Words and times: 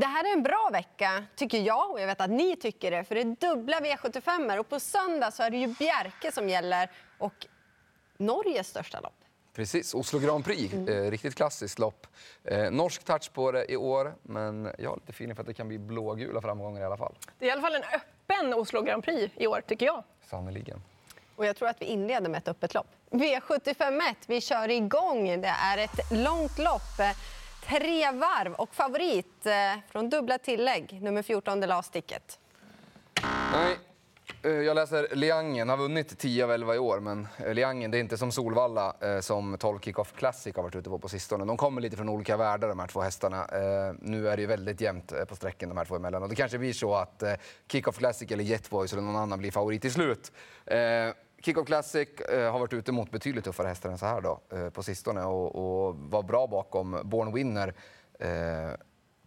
Det 0.00 0.06
här 0.06 0.24
är 0.24 0.32
en 0.32 0.42
bra 0.42 0.70
vecka, 0.72 1.24
tycker 1.36 1.58
jag, 1.58 1.90
och 1.90 2.00
jag 2.00 2.06
vet 2.06 2.20
att 2.20 2.30
ni 2.30 2.56
tycker 2.56 2.90
det. 2.90 3.04
För 3.04 3.14
det 3.14 3.20
är 3.20 3.36
dubbla 3.54 3.80
V75 3.80 4.58
och 4.58 4.68
på 4.68 4.80
söndag 4.80 5.30
så 5.30 5.42
är 5.42 5.50
det 5.50 5.56
ju 5.56 5.66
Bjerke 5.66 6.32
som 6.32 6.48
gäller 6.48 6.90
och 7.18 7.46
Norges 8.16 8.68
största 8.68 9.00
lopp. 9.00 9.14
Precis, 9.54 9.94
Oslo 9.94 10.18
Grand 10.18 10.44
Prix. 10.44 10.72
Mm. 10.72 10.88
Eh, 10.88 11.10
riktigt 11.10 11.34
klassiskt 11.34 11.78
lopp. 11.78 12.06
Eh, 12.44 12.70
norsk 12.70 13.04
touch 13.04 13.32
på 13.32 13.52
det 13.52 13.72
i 13.72 13.76
år, 13.76 14.14
men 14.22 14.72
jag 14.78 14.90
har 14.90 14.96
lite 14.96 15.10
feeling 15.10 15.36
för 15.36 15.42
att 15.42 15.46
det 15.46 15.54
kan 15.54 15.68
bli 15.68 15.78
blågula 15.78 16.40
framgångar 16.40 16.80
i 16.80 16.84
alla 16.84 16.96
fall. 16.96 17.14
Det 17.38 17.44
är 17.44 17.48
i 17.48 17.52
alla 17.52 17.62
fall 17.62 17.74
en 17.74 17.84
öppen 17.94 18.54
Oslo 18.54 18.82
Grand 18.82 19.04
Prix 19.04 19.34
i 19.36 19.46
år, 19.46 19.62
tycker 19.66 19.86
jag. 19.86 20.04
Sannerligen. 20.30 20.82
Och 21.36 21.46
jag 21.46 21.56
tror 21.56 21.68
att 21.68 21.82
vi 21.82 21.86
inleder 21.86 22.28
med 22.28 22.38
ett 22.38 22.48
öppet 22.48 22.74
lopp. 22.74 22.86
V751, 23.10 24.14
vi 24.26 24.40
kör 24.40 24.68
igång. 24.68 25.40
Det 25.40 25.48
är 25.48 25.78
ett 25.78 26.10
långt 26.10 26.58
lopp. 26.58 27.00
Tre 27.66 28.10
varv 28.10 28.52
och 28.52 28.74
favorit 28.74 29.46
eh, 29.46 29.52
från 29.88 30.10
dubbla 30.10 30.38
tillägg, 30.38 30.98
nummer 31.02 31.22
14, 31.22 31.60
Det 31.60 31.66
Last 31.66 31.88
sticket. 31.88 32.38
Nej, 33.52 33.78
eh, 34.42 34.50
jag 34.50 34.74
läser 34.74 35.08
Liangen, 35.12 35.68
har 35.68 35.76
vunnit 35.76 36.18
10 36.18 36.44
av 36.44 36.52
11 36.52 36.74
i 36.74 36.78
år, 36.78 37.00
men 37.00 37.28
eh, 37.38 37.54
Liangen 37.54 37.90
det 37.90 37.98
är 37.98 38.00
inte 38.00 38.18
som 38.18 38.32
Solvalla 38.32 38.94
som 39.20 39.56
12 39.58 39.80
Kickoff 39.80 40.12
Classic 40.16 40.56
har 40.56 40.62
varit 40.62 40.76
ute 40.76 40.90
på 40.90 40.98
på 40.98 41.08
sistone. 41.08 41.44
De 41.44 41.56
kommer 41.56 41.80
lite 41.80 41.96
från 41.96 42.08
olika 42.08 42.36
världar 42.36 42.68
de 42.68 42.78
här 42.78 42.86
två 42.86 43.00
hästarna. 43.00 43.46
Nu 43.98 44.28
är 44.28 44.36
det 44.36 44.40
ju 44.40 44.46
väldigt 44.46 44.80
jämnt 44.80 45.12
på 45.28 45.36
sträckan 45.36 45.68
de 45.68 45.78
här 45.78 45.84
två 45.84 45.96
emellan 45.96 46.22
och 46.22 46.28
det 46.28 46.34
kanske 46.34 46.58
blir 46.58 46.72
så 46.72 46.94
att 46.94 47.22
Kickoff 47.72 47.98
Classic 47.98 48.30
eller 48.30 48.44
Jetboys 48.44 48.92
eller 48.92 49.02
någon 49.02 49.16
annan 49.16 49.38
blir 49.38 49.50
favorit 49.50 49.82
till 49.82 49.92
slut. 49.92 50.32
Kickoff 51.40 51.66
Classic 51.66 52.08
eh, 52.20 52.52
har 52.52 52.58
varit 52.58 52.72
ute 52.72 52.92
mot 52.92 53.10
betydligt 53.10 53.44
tuffare 53.44 53.68
hästar 53.68 53.90
än 53.90 53.98
så 53.98 54.06
här 54.06 54.20
då, 54.20 54.40
eh, 54.52 54.70
på 54.70 54.82
sistone 54.82 55.24
och, 55.24 55.88
och 55.88 55.96
var 55.96 56.22
bra 56.22 56.46
bakom 56.46 57.00
Born 57.04 57.32
Winner 57.32 57.74
eh, 58.18 58.28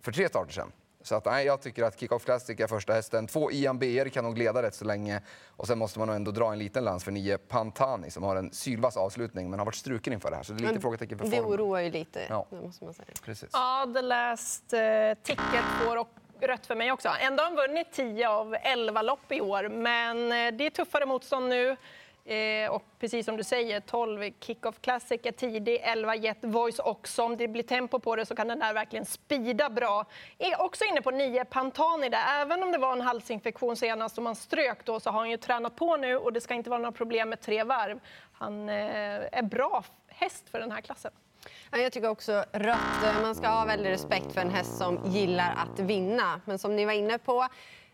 för 0.01 0.11
tre 0.11 0.29
starter 0.29 0.53
sedan. 0.53 0.71
Så 1.01 1.15
att, 1.15 1.25
nej, 1.25 1.45
jag 1.45 1.61
tycker 1.61 1.83
att 1.83 1.99
Kickoff 1.99 2.25
Classic 2.25 2.59
är 2.59 2.67
första 2.67 2.93
hästen. 2.93 3.27
Två 3.27 3.51
Ian 3.51 3.79
BR 3.79 4.09
kan 4.09 4.23
nog 4.23 4.38
leda 4.38 4.63
rätt 4.63 4.75
så 4.75 4.85
länge. 4.85 5.21
Och 5.47 5.67
sen 5.67 5.77
måste 5.77 5.99
man 5.99 6.07
nog 6.07 6.15
ändå 6.15 6.31
dra 6.31 6.51
en 6.51 6.59
liten 6.59 6.83
lans 6.83 7.03
för 7.03 7.11
nio 7.11 7.38
Pantani 7.38 8.11
som 8.11 8.23
har 8.23 8.35
en 8.35 8.51
sylvass 8.51 8.97
avslutning 8.97 9.49
men 9.49 9.59
har 9.59 9.66
varit 9.66 9.75
struken 9.75 10.13
inför 10.13 10.29
det 10.29 10.35
här. 10.35 10.43
Så 10.43 10.53
det 10.53 10.57
är 10.57 10.61
lite 10.61 10.73
men 10.73 10.81
frågetecken 10.81 11.17
för 11.17 11.25
form. 11.25 11.35
Det 11.35 11.41
oroar 11.41 11.79
ju 11.79 11.91
lite, 11.91 12.25
ja. 12.29 12.45
det 12.49 12.61
måste 12.61 12.85
man 12.85 12.93
säga. 12.93 13.07
Precis. 13.25 13.49
Ja, 13.53 13.91
The 13.95 14.01
Last 14.01 14.73
Ticket 15.23 15.63
får 15.85 15.97
och 15.97 16.09
rött 16.47 16.66
för 16.66 16.75
mig 16.75 16.91
också. 16.91 17.09
Ändå 17.19 17.44
har 17.44 17.49
han 17.49 17.55
vunnit 17.55 17.91
10 17.91 18.30
av 18.30 18.55
11 18.61 19.02
lopp 19.02 19.31
i 19.31 19.41
år, 19.41 19.69
men 19.69 20.31
eh, 20.31 20.53
det 20.53 20.66
är 20.66 20.69
tuffare 20.69 21.05
motstånd 21.05 21.50
nu. 21.50 21.77
Eh, 22.25 22.72
och 22.72 22.83
precis 23.00 23.25
som 23.25 23.38
du 23.38 23.44
säger, 23.44 23.80
12 23.80 24.31
Kick-Off 24.39 24.81
Classic 24.81 25.22
är 25.23 25.31
tidig, 25.31 25.80
11 25.83 26.16
Jet 26.16 26.38
Voice 26.41 26.80
också. 26.80 27.23
Om 27.23 27.38
det 27.38 27.47
blir 27.47 27.63
tempo 27.63 28.00
på 28.00 28.16
det 28.16 28.25
så 28.25 28.35
kan 28.35 28.47
den 28.47 28.59
där 28.59 28.73
verkligen 28.73 29.05
spida 29.05 29.69
bra. 29.69 30.05
Är 30.38 30.61
också 30.61 30.85
inne 30.85 31.02
på 31.02 31.11
9 31.11 31.45
Pantani 31.45 32.09
där. 32.09 32.41
Även 32.41 32.63
om 32.63 32.72
det 32.72 32.78
var 32.78 32.94
en 32.94 33.02
halsinfektion 33.02 33.75
senast 33.75 34.17
och 34.17 34.23
man 34.23 34.35
strök 34.35 34.85
då 34.85 35.00
så 35.00 35.09
har 35.09 35.19
han 35.19 35.30
ju 35.30 35.38
tränat 35.38 35.75
på 35.75 35.97
nu 35.97 36.17
och 36.17 36.33
det 36.33 36.41
ska 36.41 36.53
inte 36.53 36.69
vara 36.69 36.80
några 36.80 36.91
problem 36.91 37.30
med 37.30 37.41
tre 37.41 37.63
varv. 37.63 38.00
Han 38.33 38.69
eh, 38.69 38.75
är 39.31 39.44
bra 39.44 39.83
häst 40.07 40.50
för 40.50 40.59
den 40.59 40.72
här 40.72 40.81
klassen. 40.81 41.11
Jag 41.72 41.91
tycker 41.91 42.09
också 42.09 42.45
rött. 42.52 43.22
Man 43.22 43.36
ska 43.36 43.47
ha 43.47 43.66
väldigt 43.66 43.91
respekt 43.94 44.33
för 44.33 44.41
en 44.41 44.49
häst 44.49 44.77
som 44.77 44.99
gillar 45.05 45.55
att 45.55 45.80
vinna. 45.80 46.41
Men 46.45 46.59
som 46.59 46.75
ni 46.75 46.85
var 46.85 46.94
inne 46.94 47.17
på, 47.17 47.47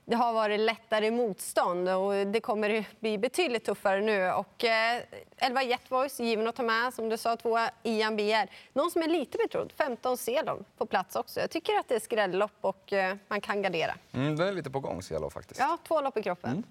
det 0.05 0.15
har 0.15 0.33
varit 0.33 0.59
lättare 0.59 1.11
motstånd 1.11 1.89
och 1.89 2.27
det 2.27 2.41
kommer 2.41 2.85
bli 2.99 3.17
betydligt 3.17 3.65
tuffare 3.65 4.01
nu. 4.01 4.31
Och, 4.31 4.63
eh, 4.63 5.01
11 5.37 5.63
Jetvoice 5.63 6.19
given 6.19 6.47
att 6.47 6.55
ta 6.55 6.63
med, 6.63 6.93
som 6.93 7.09
du 7.09 7.17
sa, 7.17 7.35
två 7.37 7.57
Ian 7.83 8.15
BR. 8.15 8.49
Någon 8.73 8.91
som 8.91 9.01
är 9.01 9.07
lite 9.07 9.37
betrodd, 9.37 9.73
15 9.77 10.17
Selon 10.17 10.65
på 10.77 10.85
plats 10.85 11.15
också. 11.15 11.39
Jag 11.39 11.49
tycker 11.49 11.73
att 11.79 11.87
det 11.87 11.95
är 11.95 11.99
skrällopp 11.99 12.57
och 12.61 12.93
eh, 12.93 13.15
man 13.27 13.41
kan 13.41 13.61
gardera. 13.61 13.95
Mm, 14.11 14.35
den 14.35 14.47
är 14.47 14.51
lite 14.51 14.69
på 14.69 14.79
gång, 14.79 15.01
Selon 15.01 15.31
faktiskt. 15.31 15.59
Ja, 15.59 15.77
två 15.87 16.01
lopp 16.01 16.17
i 16.17 16.23
kroppen. 16.23 16.51
Mm. 16.51 16.63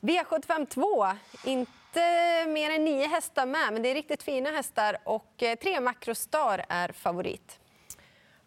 V75 0.00 0.66
2, 0.66 1.06
inte 1.96 2.50
mer 2.50 2.70
än 2.70 2.84
nio 2.84 3.06
hästar 3.06 3.46
med, 3.46 3.72
men 3.72 3.82
det 3.82 3.88
är 3.88 3.94
riktigt 3.94 4.22
fina 4.22 4.50
hästar 4.50 4.96
och 5.04 5.42
eh, 5.42 5.54
tre 5.54 5.80
Macrostar 5.80 6.64
är 6.68 6.88
favorit. 6.92 7.58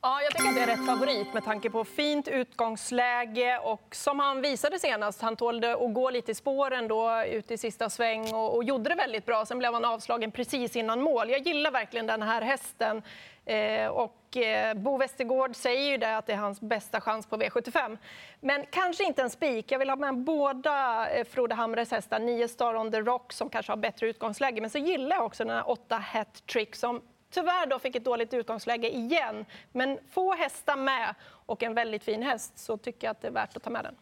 Ja, 0.02 0.22
jag 0.22 0.32
tycker 0.36 0.50
att 0.50 0.56
det 0.56 0.62
är 0.62 0.78
rätt 0.78 0.86
favorit 0.86 1.34
med 1.34 1.46
tanke 1.46 1.70
på 1.70 1.86
fint 1.86 2.28
utgångsläge 2.28 3.58
och 3.58 3.96
som 3.96 4.20
han 4.20 4.42
visade 4.42 4.80
senast, 4.80 5.22
han 5.22 5.36
tålde 5.36 5.74
att 5.74 5.94
gå 5.94 6.10
lite 6.10 6.32
i 6.32 6.36
spåren 6.36 6.88
då 6.88 7.24
ut 7.24 7.52
i 7.52 7.58
sista 7.58 7.90
sväng 7.90 8.34
och, 8.34 8.56
och 8.56 8.64
gjorde 8.64 8.90
det 8.90 8.96
väldigt 8.96 9.26
bra. 9.26 9.46
Sen 9.46 9.60
blev 9.60 9.74
han 9.74 9.86
avslagen 9.86 10.32
precis 10.32 10.76
innan 10.76 11.02
mål. 11.02 11.30
Jag 11.30 11.48
gillar 11.48 11.72
verkligen 11.72 12.08
den 12.08 12.22
här 12.22 12.42
hästen. 12.42 13.02
Eh, 13.46 13.88
och 13.88 14.19
eh, 14.38 14.74
Bo 14.74 14.98
Westergård 14.98 15.56
säger 15.56 15.92
ju 15.92 15.98
det 15.98 16.18
att 16.18 16.26
det 16.26 16.34
är 16.34 16.38
hans 16.38 16.62
bästa 16.62 17.02
chans 17.02 17.26
på 17.26 17.38
V75. 17.38 17.98
Men 18.40 18.66
kanske 18.70 19.04
inte 19.04 19.22
en 19.22 19.30
spik. 19.30 19.72
Jag 19.72 19.80
vill 19.80 19.90
ha 19.90 19.96
med 19.96 20.18
båda 20.18 21.10
eh, 21.10 21.26
Frode 21.26 21.56
Hamres 21.56 21.92
hästar. 21.92 22.20
Nio 22.20 22.48
Star 22.48 22.76
on 22.76 22.92
the 22.92 23.02
Rock 23.02 23.34
som 23.34 23.50
kanske 23.50 23.72
har 23.72 23.78
bättre 23.78 24.08
utgångsläge. 24.08 24.62
Men 24.62 24.70
så 24.70 24.78
gillar 24.78 25.16
jag 25.16 25.26
också 25.26 25.46
den 25.46 25.56
här 25.56 25.70
åtta 25.70 25.98
Hat 25.98 26.48
Trick 26.48 26.76
som 26.76 27.02
tyvärr 27.30 27.66
då 27.66 27.80
fick 27.80 27.96
ett 27.96 28.06
dåligt 28.06 28.34
utgångsläge 28.34 28.96
igen. 28.96 29.46
Men 29.72 30.00
få 30.12 30.34
hästar 30.34 30.76
med 30.76 31.16
och 31.26 31.64
en 31.64 31.74
väldigt 31.74 32.04
fin 32.04 32.24
häst 32.24 32.58
så 32.60 32.78
tycker 32.78 33.08
jag 33.08 33.12
att 33.12 33.22
det 33.22 33.28
är 33.28 33.32
värt 33.32 33.58
att 33.58 33.64
ta 33.64 33.70
med 33.70 33.84
den. 33.84 33.96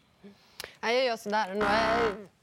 jag 0.82 1.06
gör 1.06 1.18
sådär. 1.18 1.56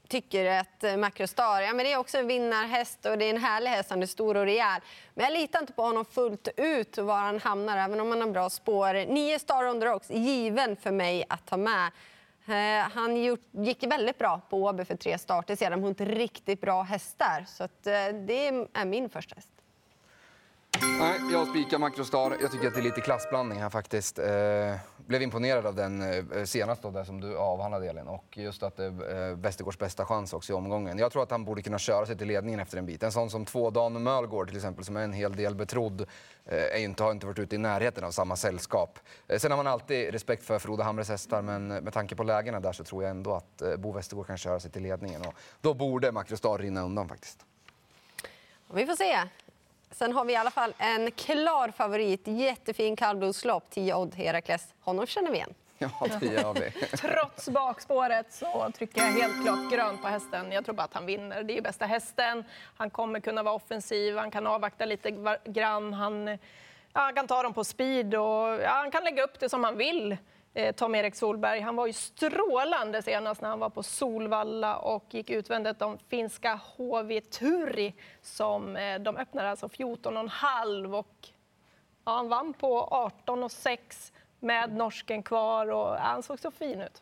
Tycker 0.07 0.59
att 0.59 0.83
eh, 0.83 0.97
Macrostar 0.97 1.61
ja, 1.61 1.73
men 1.73 1.85
det 1.85 1.91
är 1.91 1.97
också 1.97 2.17
en 2.17 2.27
vinnarhäst 2.27 3.05
och 3.05 3.17
det 3.17 3.25
är 3.25 3.29
en 3.29 3.41
härlig 3.41 3.69
häst. 3.69 3.89
Han 3.89 4.01
är 4.01 4.05
stor 4.07 4.37
och 4.37 4.45
rejäl. 4.45 4.81
Men 5.13 5.23
jag 5.23 5.33
litar 5.33 5.59
inte 5.59 5.73
på 5.73 5.81
honom 5.81 6.05
fullt 6.05 6.47
ut 6.57 6.97
var 6.97 7.17
han 7.17 7.39
hamnar, 7.39 7.77
även 7.77 7.99
om 7.99 8.09
han 8.09 8.21
har 8.21 8.27
bra 8.27 8.49
spår. 8.49 9.13
Nio 9.13 9.39
Star 9.39 9.69
on 9.69 9.79
the 9.79 9.85
Rocks, 9.85 10.09
given 10.09 10.75
för 10.75 10.91
mig 10.91 11.25
att 11.29 11.45
ta 11.45 11.57
med. 11.57 11.91
Eh, 12.47 12.89
han 12.93 13.17
gick 13.51 13.83
väldigt 13.83 14.17
bra 14.17 14.41
på 14.49 14.63
Åby 14.63 14.85
för 14.85 14.95
tre 14.95 15.17
starter 15.17 15.55
sedan. 15.55 15.83
Hon 15.83 15.95
har 15.99 16.05
riktigt 16.05 16.61
bra 16.61 16.81
hästar. 16.81 17.45
Så 17.47 17.63
att, 17.63 17.87
eh, 17.87 17.93
det 18.27 18.47
är 18.47 18.85
min 18.85 19.09
första 19.09 19.35
häst. 19.35 19.54
Nej, 20.81 21.19
jag 21.31 21.47
spikar 21.47 21.77
Macrostar. 21.77 22.37
Jag 22.41 22.51
tycker 22.51 22.67
att 22.67 22.73
det 22.73 22.79
är 22.79 22.83
lite 22.83 23.01
klassblandning 23.01 23.61
här 23.61 23.69
faktiskt. 23.69 24.19
Eh, 24.19 24.75
blev 24.97 25.21
imponerad 25.21 25.65
av 25.65 25.75
den 25.75 26.01
eh, 26.01 26.43
senast 26.45 26.81
då, 26.81 26.91
där 26.91 27.03
som 27.03 27.21
du 27.21 27.37
avhandlade 27.37 27.89
Elin. 27.89 28.07
Och 28.07 28.37
just 28.37 28.63
att 28.63 28.77
det 28.77 28.85
är 28.85 29.29
eh, 29.29 29.35
Västergårds 29.35 29.79
bästa 29.79 30.05
chans 30.05 30.33
också 30.33 30.53
i 30.53 30.55
omgången. 30.55 30.97
Jag 30.97 31.11
tror 31.11 31.23
att 31.23 31.31
han 31.31 31.45
borde 31.45 31.61
kunna 31.61 31.79
köra 31.79 32.05
sig 32.05 32.17
till 32.17 32.27
ledningen 32.27 32.59
efter 32.59 32.77
en 32.77 32.85
bit. 32.85 33.03
En 33.03 33.11
sån 33.11 33.29
som 33.29 33.45
två 33.45 33.69
Dan 33.69 34.03
Mölgård 34.03 34.47
till 34.47 34.57
exempel, 34.57 34.85
som 34.85 34.97
är 34.97 35.03
en 35.03 35.13
hel 35.13 35.35
del 35.35 35.55
betrodd, 35.55 36.01
eh, 36.45 36.57
är 36.57 36.77
inte, 36.79 37.03
har 37.03 37.11
inte 37.11 37.25
varit 37.25 37.39
ute 37.39 37.55
i 37.55 37.57
närheten 37.57 38.03
av 38.03 38.11
samma 38.11 38.35
sällskap. 38.35 38.99
Eh, 39.27 39.39
sen 39.39 39.51
har 39.51 39.57
man 39.57 39.67
alltid 39.67 40.11
respekt 40.11 40.43
för 40.43 40.59
Frode 40.59 40.83
Hamres 40.83 41.09
hästar, 41.09 41.41
men 41.41 41.71
eh, 41.71 41.81
med 41.81 41.93
tanke 41.93 42.15
på 42.15 42.23
lägena 42.23 42.59
där 42.59 42.71
så 42.71 42.83
tror 42.83 43.03
jag 43.03 43.09
ändå 43.09 43.33
att 43.33 43.61
eh, 43.61 43.75
Bo 43.75 43.91
Västergård 43.91 44.27
kan 44.27 44.37
köra 44.37 44.59
sig 44.59 44.71
till 44.71 44.83
ledningen. 44.83 45.21
Och 45.21 45.33
då 45.61 45.73
borde 45.73 46.11
Macrostar 46.11 46.57
rinna 46.57 46.81
undan 46.81 47.09
faktiskt. 47.09 47.45
Vi 48.73 48.85
får 48.85 48.95
se. 48.95 49.19
Sen 49.95 50.13
har 50.13 50.25
vi 50.25 50.33
i 50.33 50.35
alla 50.35 50.51
fall 50.51 50.73
en 50.77 51.11
klar 51.11 51.71
favorit. 51.71 52.21
Jättefin 52.27 52.95
kallblodslopp. 52.95 53.69
10 53.69 53.95
Odd 53.95 54.15
Herakles. 54.15 54.73
Honom 54.79 55.05
känner 55.05 55.31
vi 55.31 55.37
igen. 55.37 55.53
Ja, 55.77 55.89
det 56.19 56.25
gör 56.25 56.53
vi. 56.53 56.71
Trots 56.97 57.49
bakspåret 57.49 58.33
så 58.33 58.71
trycker 58.77 59.01
jag 59.01 59.11
helt 59.11 59.43
klart 59.43 59.71
grönt 59.71 60.01
på 60.01 60.07
hästen. 60.07 60.51
Jag 60.51 60.65
tror 60.65 60.75
bara 60.75 60.83
att 60.83 60.93
han 60.93 61.05
vinner. 61.05 61.43
Det 61.43 61.57
är 61.57 61.61
bästa 61.61 61.85
hästen. 61.85 62.43
Han 62.77 62.89
kommer 62.89 63.19
kunna 63.19 63.43
vara 63.43 63.55
offensiv. 63.55 64.17
Han 64.17 64.31
kan 64.31 64.47
avvakta 64.47 64.85
lite 64.85 65.11
grann. 65.45 65.93
Han, 65.93 66.27
ja, 66.27 66.37
han 66.93 67.13
kan 67.13 67.27
ta 67.27 67.43
dem 67.43 67.53
på 67.53 67.63
speed 67.63 68.15
och 68.15 68.61
ja, 68.61 68.69
han 68.69 68.91
kan 68.91 69.03
lägga 69.03 69.23
upp 69.23 69.39
det 69.39 69.49
som 69.49 69.63
han 69.63 69.77
vill 69.77 70.17
eh, 70.55 70.75
Tom-Erik 70.75 71.15
Solberg. 71.15 71.59
Han 71.59 71.75
var 71.75 71.87
ju 71.87 71.93
strålande 71.93 73.01
senast 73.01 73.41
när 73.41 73.49
han 73.49 73.59
var 73.59 73.69
på 73.69 73.83
Solvalla 73.83 74.77
och 74.77 75.13
gick 75.13 75.29
utvändigt 75.29 75.81
om 75.81 75.97
finska 76.09 76.59
HV 76.77 77.21
Turi 77.21 77.93
som 78.21 78.75
eh, 78.75 78.99
de 78.99 79.17
öppnade 79.17 79.49
alltså 79.49 79.67
14,5 79.67 80.99
och 80.99 81.29
ja, 82.05 82.11
han 82.11 82.29
vann 82.29 82.53
på 82.53 82.87
18,6 83.25 84.13
med 84.39 84.73
norsken 84.73 85.23
kvar 85.23 85.67
och 85.67 85.95
ja, 85.95 85.99
han 85.99 86.23
såg 86.23 86.39
så 86.39 86.51
fin 86.51 86.81
ut. 86.81 87.01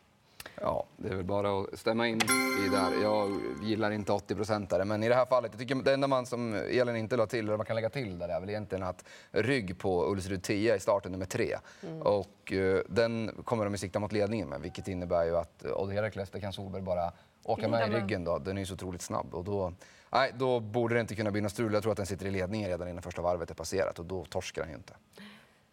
Ja, 0.61 0.85
det 0.97 1.09
är 1.09 1.15
väl 1.15 1.25
bara 1.25 1.61
att 1.61 1.79
stämma 1.79 2.07
in 2.07 2.19
i 2.65 2.69
där. 2.69 3.03
Jag 3.03 3.41
gillar 3.61 3.91
inte 3.91 4.11
80 4.11 4.35
procentare, 4.35 4.85
men 4.85 5.03
i 5.03 5.09
det 5.09 5.15
här 5.15 5.25
fallet, 5.25 5.51
jag 5.51 5.59
tycker 5.59 5.75
det 5.75 5.93
enda 5.93 6.07
man 6.07 6.25
som 6.25 6.53
Elin 6.53 6.95
inte 6.95 7.17
la 7.17 7.25
till, 7.25 7.45
eller 7.45 7.57
man 7.57 7.65
kan 7.65 7.75
lägga 7.75 7.89
till 7.89 8.19
där, 8.19 8.29
är 8.29 8.39
väl 8.39 8.49
egentligen 8.49 8.83
att 8.83 9.05
rygg 9.31 9.79
på 9.79 10.11
Ulsrud 10.11 10.43
10 10.43 10.75
i 10.75 10.79
starten 10.79 11.11
nummer 11.11 11.25
tre. 11.25 11.57
Mm. 11.83 12.01
Och 12.01 12.51
uh, 12.51 12.79
den 12.89 13.31
kommer 13.45 13.65
de 13.65 13.73
att 13.73 13.79
sikta 13.79 13.99
mot 13.99 14.11
ledningen 14.11 14.49
med, 14.49 14.61
vilket 14.61 14.87
innebär 14.87 15.25
ju 15.25 15.37
att 15.37 15.65
Odd 15.65 15.91
Herakles, 15.91 16.29
det 16.29 16.39
kan 16.39 16.53
Solberg 16.53 16.81
bara 16.81 17.11
åka 17.43 17.67
med 17.67 17.89
i 17.89 17.95
ryggen 17.95 18.23
då. 18.23 18.37
Den 18.37 18.57
är 18.57 18.61
ju 18.61 18.65
så 18.65 18.73
otroligt 18.73 19.01
snabb 19.01 19.35
och 19.35 19.43
då, 19.43 19.73
nej, 20.11 20.31
då 20.35 20.59
borde 20.59 20.95
det 20.95 21.01
inte 21.01 21.15
kunna 21.15 21.31
bli 21.31 21.41
något 21.41 21.51
strul. 21.51 21.73
Jag 21.73 21.81
tror 21.81 21.91
att 21.91 21.97
den 21.97 22.05
sitter 22.05 22.25
i 22.25 22.31
ledningen 22.31 22.69
redan 22.69 22.87
innan 22.89 23.01
första 23.01 23.21
varvet 23.21 23.49
är 23.49 23.55
passerat 23.55 23.99
och 23.99 24.05
då 24.05 24.25
torskar 24.25 24.61
den 24.61 24.71
ju 24.71 24.77
inte. 24.77 24.93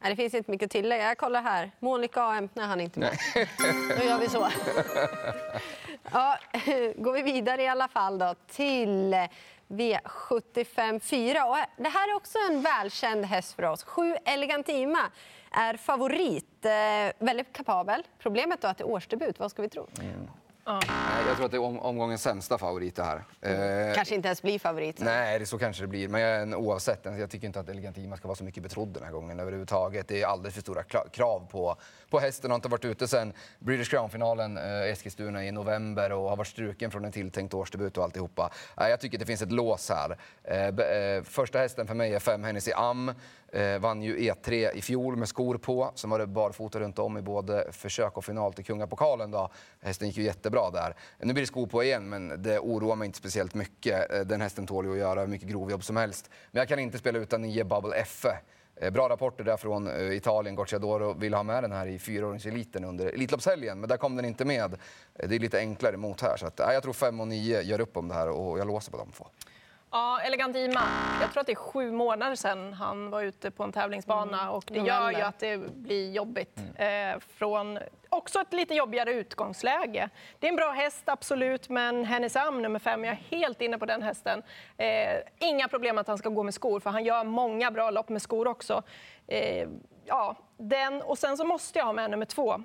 Nej, 0.00 0.11
det 0.11 0.17
finns 0.17 0.35
inte 0.35 0.50
mycket 0.50 0.67
att 0.67 0.70
tillägga. 0.70 1.05
Jag 1.05 1.19
kollar 1.19 1.43
här. 1.43 1.70
Monica 1.79 2.23
AM, 2.23 2.49
nej 2.55 2.67
han 2.67 2.81
är 2.81 2.85
inte 2.85 3.00
med. 3.00 3.19
Då 3.99 4.05
gör 4.05 4.19
vi 4.19 4.29
så. 4.29 4.49
Ja, 6.12 6.38
går 6.97 7.12
vi 7.12 7.23
vidare 7.23 7.62
i 7.62 7.69
alla 7.69 7.88
fall 7.88 8.19
då 8.19 8.35
till 8.47 9.17
V75 9.69 11.00
4. 11.00 11.44
Och 11.44 11.56
det 11.76 11.88
här 11.88 12.11
är 12.11 12.17
också 12.17 12.38
en 12.50 12.62
välkänd 12.62 13.25
häst 13.25 13.55
för 13.55 13.62
oss. 13.62 13.85
Sju 13.85 14.17
Elegantima 14.25 14.99
är 15.50 15.76
favorit. 15.76 16.64
Eh, 16.64 17.26
väldigt 17.26 17.53
kapabel. 17.53 18.06
Problemet 18.19 18.64
är 18.64 18.69
att 18.69 18.79
det 18.79 18.85
är 18.85 18.88
årsdebut. 18.88 19.38
Vad 19.38 19.50
ska 19.50 19.62
vi 19.62 19.69
tro? 19.69 19.87
Mm. 20.00 20.31
Nej, 20.66 21.26
jag 21.26 21.36
tror 21.36 21.46
att 21.46 21.50
det 21.50 21.56
är 21.56 21.62
om, 21.62 21.80
omgångens 21.80 22.22
sämsta 22.22 22.58
favorit 22.58 22.96
det 22.96 23.02
här. 23.02 23.24
Eh, 23.40 23.94
kanske 23.94 24.14
inte 24.14 24.28
ens 24.28 24.42
blir 24.42 24.58
favorit. 24.58 25.00
Nej, 25.00 25.38
det 25.38 25.46
så 25.46 25.58
kanske 25.58 25.82
det 25.82 25.86
blir. 25.86 26.08
Men 26.08 26.20
jag, 26.20 26.42
en, 26.42 26.54
oavsett, 26.54 27.04
jag 27.04 27.30
tycker 27.30 27.46
inte 27.46 27.60
att 27.60 27.68
Elegantima 27.68 28.16
ska 28.16 28.28
vara 28.28 28.36
så 28.36 28.44
mycket 28.44 28.62
betrodd 28.62 28.88
den 28.88 29.02
här 29.02 29.12
gången 29.12 29.40
överhuvudtaget. 29.40 30.08
Det 30.08 30.22
är 30.22 30.26
alldeles 30.26 30.54
för 30.54 30.60
stora 30.60 30.82
krav 31.12 31.46
på, 31.50 31.76
på 32.10 32.18
hästen. 32.18 32.50
har 32.50 32.56
inte 32.56 32.68
varit 32.68 32.84
ute 32.84 33.08
sen 33.08 33.32
British 33.58 33.90
Crown-finalen 33.90 34.58
eh, 34.58 34.90
Eskilstuna 34.90 35.44
i 35.44 35.52
november 35.52 36.12
och 36.12 36.28
har 36.28 36.36
varit 36.36 36.48
struken 36.48 36.90
från 36.90 37.04
en 37.04 37.12
tilltänkt 37.12 37.54
årsdebut 37.54 37.96
och 37.96 38.04
alltihopa. 38.04 38.50
Eh, 38.80 38.88
jag 38.88 39.00
tycker 39.00 39.16
att 39.16 39.20
det 39.20 39.26
finns 39.26 39.42
ett 39.42 39.52
lås 39.52 39.90
här. 39.90 40.16
Eh, 40.44 40.66
eh 40.66 41.22
första 41.22 41.58
hästen 41.58 41.86
för 41.86 41.94
mig 41.94 42.14
är 42.14 42.18
fem 42.18 42.44
Hennessy 42.44 42.72
Am. 42.72 43.12
Eh, 43.52 43.78
vann 43.78 44.02
ju 44.02 44.16
E3 44.16 44.70
i 44.74 44.82
fjol 44.82 45.16
med 45.16 45.28
skor 45.28 45.58
på. 45.58 45.92
Sen 45.94 46.10
var 46.10 46.18
det 46.18 46.26
barfota 46.26 46.80
runt 46.80 46.98
om 46.98 47.18
i 47.18 47.22
både 47.22 47.72
försök 47.72 48.16
och 48.16 48.24
final 48.24 48.52
till 48.52 48.64
Kungapokalen. 48.64 49.30
Då. 49.30 49.50
Hästen 49.80 50.08
gick 50.08 50.16
ju 50.16 50.22
jättebra 50.22 50.59
där. 50.70 50.94
Nu 51.18 51.32
blir 51.32 51.42
det 51.42 51.46
skor 51.46 51.66
på 51.66 51.84
igen, 51.84 52.08
men 52.08 52.42
det 52.42 52.58
oroar 52.58 52.96
mig 52.96 53.06
inte 53.06 53.18
speciellt 53.18 53.54
mycket. 53.54 54.12
Eh, 54.12 54.20
den 54.20 54.40
hästen 54.40 54.66
tål 54.66 54.86
ju 54.86 54.92
att 54.92 54.98
göra 54.98 55.20
hur 55.20 55.26
mycket 55.26 55.48
grovjobb 55.48 55.84
som 55.84 55.96
helst. 55.96 56.30
Men 56.50 56.60
jag 56.60 56.68
kan 56.68 56.78
inte 56.78 56.98
spela 56.98 57.18
utan 57.18 57.42
9 57.42 57.64
Bubble 57.64 57.96
Effe. 57.96 58.38
Eh, 58.76 58.90
bra 58.90 59.08
rapporter 59.08 59.44
där 59.44 59.56
från 59.56 59.86
eh, 59.86 60.16
Italien. 60.16 60.54
Gocciadoro 60.54 61.12
vill 61.12 61.34
ha 61.34 61.42
med 61.42 61.64
den 61.64 61.72
här 61.72 61.86
i 61.86 61.98
fyraåringseliten 61.98 62.84
under 62.84 63.06
Elitloppshelgen, 63.06 63.80
men 63.80 63.88
där 63.88 63.96
kom 63.96 64.16
den 64.16 64.24
inte 64.24 64.44
med. 64.44 64.78
Det 65.14 65.34
är 65.34 65.38
lite 65.38 65.58
enklare 65.58 65.96
mot 65.96 66.20
här. 66.20 66.36
Så 66.36 66.46
att, 66.46 66.58
jag 66.58 66.82
tror 66.82 66.92
5 66.92 67.20
och 67.20 67.28
9 67.28 67.60
gör 67.60 67.80
upp 67.80 67.96
om 67.96 68.08
det 68.08 68.14
här 68.14 68.28
och 68.28 68.58
jag 68.58 68.66
låser 68.66 68.92
på 68.92 68.98
de 68.98 69.12
två. 69.12 69.26
Ja, 69.90 70.20
Elegant 70.20 70.56
Ima. 70.56 70.82
Jag 71.20 71.32
tror 71.32 71.40
att 71.40 71.46
det 71.46 71.52
är 71.52 71.56
sju 71.56 71.92
månader 71.92 72.34
sedan 72.34 72.72
han 72.72 73.10
var 73.10 73.22
ute 73.22 73.50
på 73.50 73.64
en 73.64 73.72
tävlingsbana 73.72 74.40
mm. 74.40 74.54
och 74.54 74.64
det 74.66 74.78
gör 74.78 75.10
ju 75.10 75.20
att 75.20 75.38
det 75.38 75.58
blir 75.74 76.10
jobbigt. 76.10 76.58
Mm. 76.76 77.14
Eh, 77.14 77.20
från 77.20 77.78
också 78.10 78.40
ett 78.40 78.52
lite 78.52 78.74
jobbigare 78.74 79.12
utgångsläge. 79.12 80.08
Det 80.38 80.46
är 80.46 80.50
en 80.50 80.56
bra 80.56 80.70
häst, 80.70 81.02
absolut, 81.04 81.68
men 81.68 82.04
Hennesam 82.04 82.62
nummer 82.62 82.78
fem, 82.78 83.04
jag 83.04 83.12
är 83.12 83.36
helt 83.36 83.60
inne 83.60 83.78
på 83.78 83.86
den 83.86 84.02
hästen. 84.02 84.42
Eh, 84.76 85.20
inga 85.38 85.68
problem 85.68 85.98
att 85.98 86.06
han 86.06 86.18
ska 86.18 86.28
gå 86.28 86.42
med 86.42 86.54
skor, 86.54 86.80
för 86.80 86.90
han 86.90 87.04
gör 87.04 87.24
många 87.24 87.70
bra 87.70 87.90
lopp 87.90 88.08
med 88.08 88.22
skor 88.22 88.48
också. 88.48 88.82
Eh, 89.26 89.68
ja, 90.04 90.36
den, 90.56 91.02
och 91.02 91.18
sen 91.18 91.36
så 91.36 91.44
måste 91.44 91.78
jag 91.78 91.86
ha 91.86 91.92
med 91.92 92.10
nummer 92.10 92.26
två, 92.26 92.62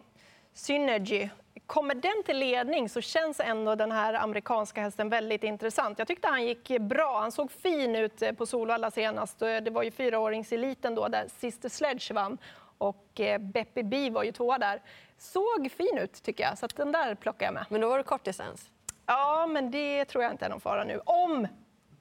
Synergy 0.54 1.30
kommer 1.66 1.96
den 1.96 2.24
till 2.26 2.38
ledning 2.38 2.90
så 2.90 3.02
känns 3.02 3.40
ändå 3.40 3.76
den 3.76 3.92
här 3.92 4.14
amerikanska 4.14 4.82
hästen 4.82 5.10
väldigt 5.10 5.44
intressant. 5.44 6.00
Jag 6.00 6.08
tyckte 6.08 6.28
han 6.28 6.46
gick 6.46 6.80
bra. 6.80 7.20
Han 7.20 7.32
såg 7.32 7.52
fin 7.52 7.96
ut 7.96 8.22
eh, 8.22 8.32
på 8.32 8.46
Solvalla 8.46 8.92
senast. 8.92 9.42
Eh, 9.42 9.58
det 9.58 9.72
var 9.72 9.84
ju 9.84 9.92
fyraåringseliten 9.92 10.96
då 10.96 11.08
där 11.08 11.28
Sister 11.28 11.70
Sledge 11.70 12.14
vann 12.14 12.38
och 12.78 13.20
eh, 13.20 13.38
Beppe 13.38 13.84
B 13.84 14.10
var 14.10 14.24
ju 14.24 14.32
tvåa 14.32 14.58
där. 14.58 14.82
Såg 15.18 15.72
fin 15.72 15.98
ut 15.98 16.24
tycker 16.24 16.44
jag, 16.44 16.58
så 16.58 16.68
den 16.68 16.92
där 16.92 17.16
plockar 17.16 17.46
jag 17.46 17.54
med. 17.54 17.66
Men 17.70 17.82
då 17.82 17.90
var 17.90 17.98
det 17.98 18.04
kortdistans? 18.04 18.72
Ja, 19.06 19.48
men 19.48 19.72
det 19.72 20.06
tror 20.06 20.24
jag 20.24 20.34
inte 20.34 20.46
är 20.46 20.50
någon 20.50 20.62
fara 20.62 20.84
nu. 20.84 21.00
Om 21.06 21.48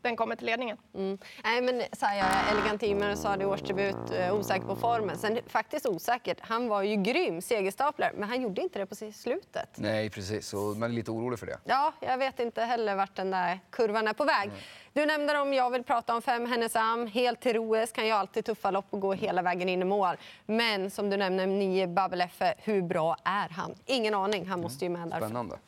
den 0.09 0.17
kommer 0.17 0.37
till 0.37 0.47
ledningen. 0.47 0.77
Mm. 0.95 1.19
Nej, 1.45 1.63
men 1.63 1.83
jag 2.19 2.27
elegant 2.51 2.83
sa 3.19 3.37
det 3.37 3.47
årsdebut, 3.47 3.97
eh, 4.13 4.35
osäker 4.35 4.67
på 4.67 4.77
formen. 4.77 5.19
Sen 5.19 5.39
faktiskt 5.47 5.87
osäkert. 5.87 6.39
Han 6.41 6.69
var 6.69 6.83
ju 6.83 6.97
grym 6.97 7.43
segerstaplare, 7.43 8.13
men 8.15 8.29
han 8.29 8.43
gjorde 8.43 8.63
inte 8.63 8.79
det 8.79 8.87
på 8.87 8.95
slutet. 8.95 9.69
Nej, 9.75 10.11
precis. 10.11 10.55
Och 10.55 10.61
man 10.61 10.91
är 10.91 10.95
lite 10.95 11.11
orolig 11.11 11.39
för 11.39 11.47
det. 11.47 11.59
Ja, 11.65 11.93
jag 12.01 12.19
vet 12.19 12.41
inte 12.41 12.63
heller 12.63 12.95
vart 12.95 13.17
den 13.17 13.31
där 13.31 13.61
kurvan 13.71 14.09
är 14.09 14.13
på 14.13 14.25
väg. 14.25 14.45
Mm. 14.45 14.59
Du 14.93 15.07
nämnde 15.07 15.39
om 15.39 15.53
jag 15.55 15.71
vill 15.71 15.85
prata 15.85 16.15
om 16.15 16.23
fem 16.23 16.47
Hennesam. 16.47 17.07
Helt 17.07 17.41
OS 17.59 17.93
kan 17.93 18.07
ju 18.07 18.13
alltid 18.13 18.45
tuffa 18.45 18.71
lopp 18.71 18.87
och 18.91 19.01
gå 19.01 19.13
hela 19.13 19.43
vägen 19.43 19.69
in 19.69 19.83
i 19.83 19.85
mål. 19.85 20.17
Men 20.47 20.91
som 20.91 21.11
du 21.11 21.17
nämnde, 21.17 21.47
nio 21.47 21.87
Babel 21.87 22.23
hur 22.59 22.83
bra 22.83 23.17
är 23.25 23.49
han? 23.49 23.75
Ingen 23.87 24.15
aning. 24.15 24.47
Han 24.47 24.61
måste 24.61 24.85
ju 24.85 24.89
med 24.89 25.09
därför. 25.09 25.27
Spännande. 25.27 25.59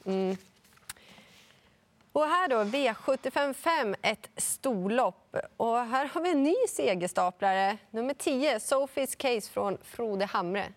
Och 2.17 2.27
här 2.27 2.49
då, 2.49 2.57
V755, 2.57 3.97
ett 4.03 4.31
storlopp. 4.37 5.37
Och 5.57 5.77
här 5.79 6.07
har 6.07 6.21
vi 6.21 6.31
en 6.31 6.43
ny 6.43 6.55
segerstaplare, 6.69 7.79
nummer 7.91 8.15
10, 8.15 8.61
Sophies 8.61 9.17
Case 9.17 9.53
från 9.53 9.79
Frode 9.83 10.25
Hamre. 10.25 10.73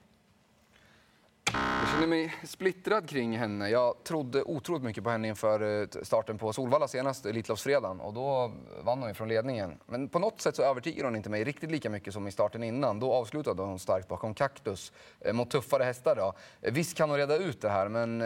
Jag 1.99 2.03
känner 2.03 2.17
mig 2.17 2.35
splittrad 2.43 3.09
kring 3.09 3.37
henne. 3.37 3.69
Jag 3.69 4.03
trodde 4.03 4.43
otroligt 4.43 4.83
mycket 4.83 5.03
på 5.03 5.09
henne 5.09 5.27
inför 5.27 5.81
eh, 5.81 5.87
starten 6.03 6.37
på 6.37 6.53
Solvalla 6.53 6.87
senast, 6.87 7.25
Elitloppsfredagen. 7.25 7.99
Och 7.99 8.13
då 8.13 8.51
vann 8.83 9.01
hon 9.01 9.15
från 9.15 9.27
ledningen. 9.27 9.79
Men 9.85 10.09
på 10.09 10.19
något 10.19 10.41
sätt 10.41 10.55
så 10.55 10.63
övertygade 10.63 11.07
hon 11.07 11.15
inte 11.15 11.29
mig 11.29 11.43
riktigt 11.43 11.71
lika 11.71 11.89
mycket 11.89 12.13
som 12.13 12.27
i 12.27 12.31
starten 12.31 12.63
innan. 12.63 12.99
Då 12.99 13.13
avslutade 13.13 13.61
hon 13.61 13.79
starkt 13.79 14.07
bakom 14.07 14.33
Kaktus 14.33 14.91
eh, 15.19 15.33
mot 15.33 15.51
tuffare 15.51 15.83
hästar. 15.83 16.15
Då. 16.15 16.33
Eh, 16.61 16.73
visst 16.73 16.97
kan 16.97 17.09
hon 17.09 17.17
reda 17.17 17.37
ut 17.37 17.61
det 17.61 17.69
här, 17.69 17.89
men 17.89 18.23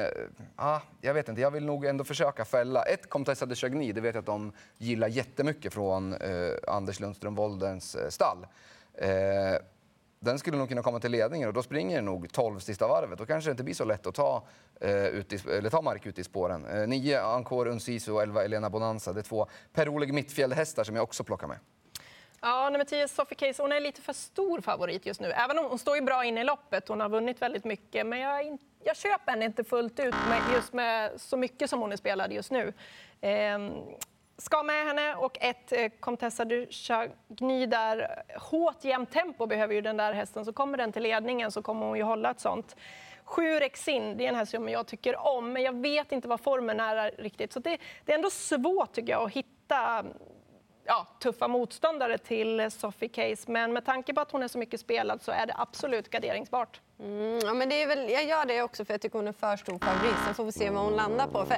ah, 0.56 0.80
jag 1.02 1.14
vet 1.14 1.30
inte. 1.30 1.42
Jag 1.42 1.52
vill 1.52 1.66
nog 1.66 1.86
ändå 1.86 2.04
försöka 2.04 2.46
fälla. 2.46 2.84
Ett, 2.84 3.10
Comtessa 3.10 3.46
de 3.46 3.56
Chagny, 3.56 3.92
det 3.92 4.02
vet 4.02 4.16
jag 4.16 4.22
att 4.22 4.26
de 4.26 4.52
gillar 4.78 5.08
jättemycket 5.08 5.74
från 5.74 6.14
eh, 6.14 6.54
Anders 6.68 7.00
Lundström 7.00 7.36
Woldens 7.36 7.98
stall. 8.10 8.48
Eh, 8.94 9.58
den 10.24 10.40
skulle 10.40 10.58
nog 10.58 10.70
kunna 10.70 10.84
komma 10.84 11.00
till 11.00 11.12
ledningen 11.12 11.48
och 11.48 11.54
då 11.54 11.64
springer 11.64 11.96
den 11.96 12.06
nog 12.06 12.32
12 12.32 12.60
sista 12.60 12.88
varvet. 12.88 13.20
Då 13.20 13.26
kanske 13.26 13.50
det 13.50 13.52
inte 13.52 13.64
blir 13.64 13.76
så 13.76 13.86
lätt 13.86 14.08
att 14.08 14.16
ta, 14.16 14.44
eh, 14.82 15.06
ut 15.06 15.34
i, 15.34 15.50
eller 15.50 15.70
ta 15.70 15.82
mark 15.82 16.06
ute 16.06 16.22
i 16.22 16.24
spåren. 16.24 16.66
Eh, 16.66 16.88
nio 16.88 17.22
Ancor 17.22 17.68
Unciso 17.68 18.14
och 18.14 18.22
11 18.22 18.44
Elena 18.44 18.70
Bonanza. 18.70 19.14
Det 19.14 19.20
är 19.20 19.24
två 19.24 19.48
Per-Oleg 19.74 20.14
Mittfjäll-hästar 20.14 20.84
som 20.84 20.96
jag 20.96 21.04
också 21.04 21.24
plockar 21.24 21.48
med. 21.48 21.58
Ja, 22.42 22.70
nummer 22.70 22.86
10, 22.86 23.08
Sophie 23.08 23.36
Case, 23.36 23.62
hon 23.62 23.72
är 23.72 23.80
lite 23.80 24.02
för 24.02 24.14
stor 24.14 24.62
favorit 24.62 25.06
just 25.06 25.22
nu. 25.22 25.32
Även 25.32 25.60
om 25.60 25.66
hon 25.66 25.80
står 25.80 25.96
ju 25.96 26.02
bra 26.02 26.26
inne 26.26 26.42
i 26.42 26.44
loppet, 26.44 26.88
hon 26.88 27.00
har 27.00 27.10
vunnit 27.10 27.42
väldigt 27.42 27.66
mycket. 27.66 28.06
Men 28.06 28.20
jag, 28.20 28.58
jag 28.84 28.98
köper 28.98 29.32
henne 29.32 29.46
inte 29.46 29.64
fullt 29.64 30.00
ut 30.00 30.16
med, 30.30 30.42
just 30.54 30.74
med 30.74 31.12
så 31.22 31.38
mycket 31.38 31.70
som 31.70 31.80
hon 31.82 31.92
är 31.92 31.98
spelad 31.98 32.32
just 32.32 32.52
nu. 32.52 32.74
Eh, 33.22 33.60
ska 34.44 34.64
med 34.64 34.86
henne 34.86 35.16
och 35.16 35.38
ett 35.42 35.72
eh, 35.72 35.92
Comtessa 36.00 36.46
du 36.46 36.68
Chagny 36.72 37.66
där. 37.66 38.24
Hårt 38.40 38.84
jämnt 38.84 39.12
tempo 39.12 39.46
behöver 39.46 39.74
ju 39.74 39.82
den 39.82 39.98
där 39.98 40.14
hästen. 40.14 40.46
Så 40.46 40.54
kommer 40.54 40.78
den 40.78 40.92
till 40.92 41.04
ledningen 41.04 41.52
så 41.52 41.62
kommer 41.62 41.86
hon 41.86 41.98
ju 41.98 42.04
hålla 42.04 42.32
ett 42.32 42.40
sånt. 42.40 42.76
Sju 43.24 43.60
Rexin, 43.60 44.18
det 44.18 44.26
är 44.26 44.30
en 44.30 44.36
häst 44.36 44.52
som 44.52 44.70
jag 44.70 44.88
tycker 44.88 45.28
om, 45.28 45.54
men 45.54 45.64
jag 45.64 45.82
vet 45.82 46.12
inte 46.12 46.28
vad 46.28 46.42
formen 46.42 46.80
är 46.80 47.12
riktigt. 47.18 47.54
Så 47.54 47.60
det, 47.60 47.78
det 48.06 48.12
är 48.12 48.16
ändå 48.16 48.30
svårt 48.30 48.94
tycker 48.94 49.12
jag 49.12 49.24
att 49.24 49.32
hitta 49.32 50.06
ja, 50.86 51.08
tuffa 51.20 51.48
motståndare 51.48 52.18
till 52.18 52.72
Sophie 52.72 53.10
Case. 53.10 53.52
Men 53.52 53.74
med 53.74 53.86
tanke 53.86 54.14
på 54.14 54.22
att 54.22 54.32
hon 54.32 54.44
är 54.44 54.48
så 54.48 54.58
mycket 54.58 54.80
spelad 54.80 55.22
så 55.22 55.32
är 55.32 55.46
det 55.46 55.54
absolut 55.58 56.10
garderingsbart. 56.10 56.82
Mm, 57.00 57.40
ja, 57.44 57.54
men 57.54 57.70
det 57.70 57.84
är 57.84 57.88
väl, 57.88 58.10
jag 58.10 58.26
gör 58.26 58.46
det 58.46 58.62
också 58.62 58.86
för 58.86 58.94
jag 58.94 59.02
tycker 59.02 59.20
hon 59.20 59.28
är 59.28 59.32
för 59.32 59.58
stor 59.58 59.80
favorit. 59.80 60.16
Sen 60.26 60.36
får 60.36 60.46
vi 60.46 60.52
se 60.52 60.70
vad 60.70 60.84
hon 60.84 60.94
landar 60.94 61.28
på. 61.28 61.46
För 61.46 61.58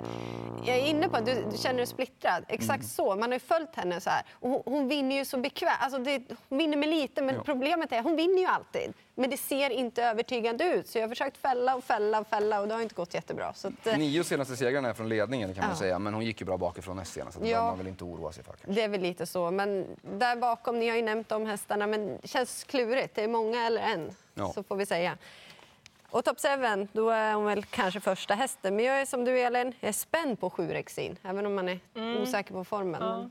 jag 0.65 0.77
är 0.77 0.85
inne 0.85 1.09
på 1.09 1.17
att 1.17 1.25
du, 1.25 1.45
du 1.51 1.57
känner 1.57 1.77
dig 1.77 1.87
splittrad. 1.87 2.45
Exakt 2.47 2.69
mm. 2.69 2.87
så. 2.87 3.15
Man 3.15 3.21
har 3.21 3.33
ju 3.33 3.39
följt 3.39 3.75
henne 3.75 4.01
så 4.01 4.09
här. 4.09 4.23
Och 4.33 4.49
hon, 4.49 4.61
hon 4.65 4.87
vinner 4.87 5.15
ju 5.15 5.25
så 5.25 5.37
bekvämt. 5.37 5.77
Alltså 5.79 5.97
hon 6.49 6.57
vinner 6.57 6.77
med 6.77 6.89
lite, 6.89 7.21
men 7.21 7.35
ja. 7.35 7.41
problemet 7.45 7.91
är 7.91 7.99
att 7.99 8.03
hon 8.03 8.15
vinner 8.15 8.37
ju 8.37 8.45
alltid. 8.45 8.93
Men 9.15 9.29
det 9.29 9.37
ser 9.37 9.69
inte 9.69 10.03
övertygande 10.03 10.63
ut. 10.63 10.87
Så 10.87 10.97
jag 10.97 11.03
har 11.03 11.09
försökt 11.09 11.37
fälla 11.37 11.75
och 11.75 11.83
fälla 11.83 12.19
och 12.19 12.27
fälla 12.27 12.61
och 12.61 12.67
det 12.67 12.73
har 12.73 12.81
inte 12.81 12.95
gått 12.95 13.13
jättebra. 13.13 13.53
Så 13.53 13.67
att, 13.67 13.87
eh, 13.87 13.97
Nio 13.97 14.23
senaste 14.23 14.57
segrarna 14.57 14.89
är 14.89 14.93
från 14.93 15.09
ledningen 15.09 15.53
kan 15.53 15.67
man 15.67 15.75
säga. 15.75 15.99
Men 15.99 16.13
hon 16.13 16.25
gick 16.25 16.41
ju 16.41 16.45
bra 16.45 16.57
bakifrån 16.57 16.97
näst 16.97 17.13
senast. 17.13 17.37
Så 17.37 17.43
det 17.43 17.49
ja. 17.49 17.63
man 17.63 17.77
väl 17.77 17.87
inte 17.87 18.03
oroa 18.03 18.31
sig 18.31 18.43
för. 18.43 18.51
Kanske. 18.51 18.71
Det 18.71 18.81
är 18.81 18.87
väl 18.87 19.01
lite 19.01 19.25
så. 19.25 19.51
Men 19.51 19.85
där 20.01 20.35
bakom, 20.35 20.79
ni 20.79 20.89
har 20.89 20.95
ju 20.95 21.01
nämnt 21.01 21.29
de 21.29 21.45
hästarna, 21.45 21.87
men 21.87 22.17
det 22.21 22.27
känns 22.27 22.63
klurigt. 22.63 23.15
Det 23.15 23.23
är 23.23 23.27
många 23.27 23.65
eller 23.65 23.81
en. 23.81 24.11
Ja. 24.35 24.53
Så 24.53 24.63
får 24.63 24.75
vi 24.75 24.85
säga. 24.85 25.17
Och 26.09 26.25
Top 26.25 26.37
7, 26.39 26.87
då 26.93 27.09
är 27.09 27.33
hon 27.33 27.45
väl 27.45 27.63
kanske 27.63 27.99
första 27.99 28.33
hästen. 28.33 28.75
Men 28.75 28.85
jag 28.85 29.01
är 29.01 29.05
som 29.05 29.25
du 29.25 29.39
Elin, 29.39 29.73
jag 29.79 29.89
är 29.89 29.93
spänd 29.93 30.39
på 30.39 30.49
7 30.49 30.67
Rexin, 30.67 31.17
även 31.23 31.45
om 31.45 31.55
man 31.55 31.69
är 31.69 31.79
mm. 31.95 32.21
osäker 32.21 32.53
på 32.53 32.63
formen. 32.63 33.01
Ja. 33.01 33.29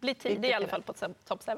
Blir 0.00 0.14
tidig 0.14 0.48
i 0.48 0.52
alla 0.52 0.68
fall 0.68 0.82
på 0.82 0.92
Top 1.24 1.42
7. 1.46 1.52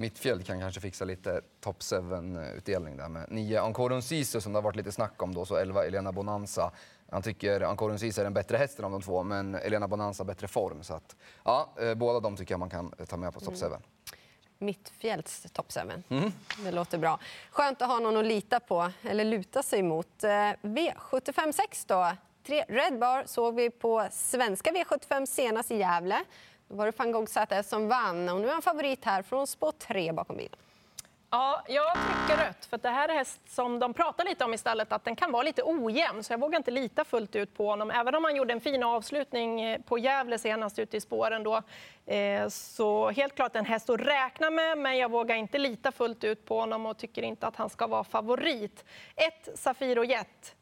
Mittfjäll 0.00 0.42
kan 0.42 0.60
kanske 0.60 0.80
fixa 0.80 1.04
lite 1.04 1.40
top 1.60 1.78
7-utdelning 1.78 2.96
där 2.96 3.08
med 3.08 3.26
9 3.30 3.60
Ancoron 3.60 4.02
Sisu 4.02 4.40
som 4.40 4.52
det 4.52 4.56
har 4.56 4.62
varit 4.62 4.76
lite 4.76 4.92
snack 4.92 5.22
om 5.22 5.34
då, 5.34 5.44
så 5.44 5.56
11 5.56 5.84
Elena 5.84 6.12
Bonanza. 6.12 6.72
Han 7.10 7.22
tycker 7.22 7.60
Ancoron 7.60 7.98
Sisu 7.98 8.20
är 8.20 8.24
den 8.24 8.34
bättre 8.34 8.56
hästen 8.56 8.84
av 8.84 8.90
de 8.90 9.02
två, 9.02 9.22
men 9.22 9.54
Elena 9.54 9.88
Bonanza 9.88 10.24
bättre 10.24 10.48
form. 10.48 10.82
Så 10.82 10.94
att, 10.94 11.16
ja, 11.44 11.72
eh, 11.80 11.94
båda 11.94 12.20
de 12.20 12.36
tycker 12.36 12.52
jag 12.52 12.58
man 12.58 12.70
kan 12.70 12.90
ta 13.08 13.16
med 13.16 13.34
på 13.34 13.40
top 13.40 13.54
7. 13.60 13.66
Mm. 13.66 13.80
Mittfjälls 14.58 15.46
top 15.52 15.72
7. 15.72 15.80
Mm. 16.08 16.32
Det 16.64 16.70
låter 16.70 16.98
bra. 16.98 17.18
Skönt 17.50 17.82
att 17.82 17.88
ha 17.88 17.98
någon 17.98 18.16
att 18.16 18.24
lita 18.24 18.60
på, 18.60 18.90
eller 19.02 19.24
luta 19.24 19.62
sig 19.62 19.82
mot. 19.82 20.24
Eh, 20.24 20.28
V75 20.62 21.52
6 21.52 21.84
då. 21.84 22.12
Tre 22.46 22.64
Red 22.68 22.98
Bar 22.98 23.24
såg 23.26 23.54
vi 23.54 23.70
på 23.70 24.08
svenska 24.10 24.70
V75 24.70 25.26
senast 25.26 25.70
i 25.70 25.76
Gävle. 25.76 26.24
Då 26.68 26.74
var 26.76 26.86
det 26.86 26.98
van 26.98 27.12
Gogh 27.12 27.62
som 27.62 27.88
vann 27.88 28.28
och 28.28 28.40
nu 28.40 28.48
är 28.48 28.52
han 28.52 28.62
favorit 28.62 29.04
här 29.04 29.22
från 29.22 29.46
spår 29.46 29.72
3 29.72 30.12
bakom 30.12 30.36
bilen. 30.36 30.58
Ja, 31.30 31.62
jag 31.68 31.92
trycker 31.92 32.44
rött. 32.44 32.64
För 32.64 32.78
det 32.78 32.88
här 32.88 33.08
är 33.08 33.14
häst 33.14 33.40
som 33.48 33.78
de 33.78 33.94
pratar 33.94 34.24
lite 34.24 34.44
om 34.44 34.54
i 34.54 34.58
stallet, 34.58 34.92
att 34.92 35.04
den 35.04 35.16
kan 35.16 35.32
vara 35.32 35.42
lite 35.42 35.62
ojämn. 35.64 36.24
Så 36.24 36.32
jag 36.32 36.40
vågar 36.40 36.56
inte 36.56 36.70
lita 36.70 37.04
fullt 37.04 37.36
ut 37.36 37.54
på 37.54 37.66
honom. 37.66 37.90
Även 37.90 38.14
om 38.14 38.24
han 38.24 38.36
gjorde 38.36 38.52
en 38.52 38.60
fin 38.60 38.82
avslutning 38.82 39.60
eh, 39.60 39.80
på 39.80 39.98
Gävle 39.98 40.38
senast 40.38 40.78
ute 40.78 40.96
i 40.96 41.00
spåren 41.00 41.42
då. 41.42 41.62
Eh, 42.06 42.48
så 42.48 43.10
helt 43.10 43.34
klart 43.34 43.56
en 43.56 43.64
häst 43.64 43.90
att 43.90 44.00
räkna 44.00 44.50
med, 44.50 44.78
men 44.78 44.96
jag 44.96 45.10
vågar 45.10 45.36
inte 45.36 45.58
lita 45.58 45.92
fullt 45.92 46.24
ut 46.24 46.44
på 46.44 46.60
honom 46.60 46.86
och 46.86 46.98
tycker 46.98 47.22
inte 47.22 47.46
att 47.46 47.56
han 47.56 47.70
ska 47.70 47.86
vara 47.86 48.04
favorit. 48.04 48.84
Ett 49.16 49.48
Safiro 49.58 50.04
Jet 50.04 50.54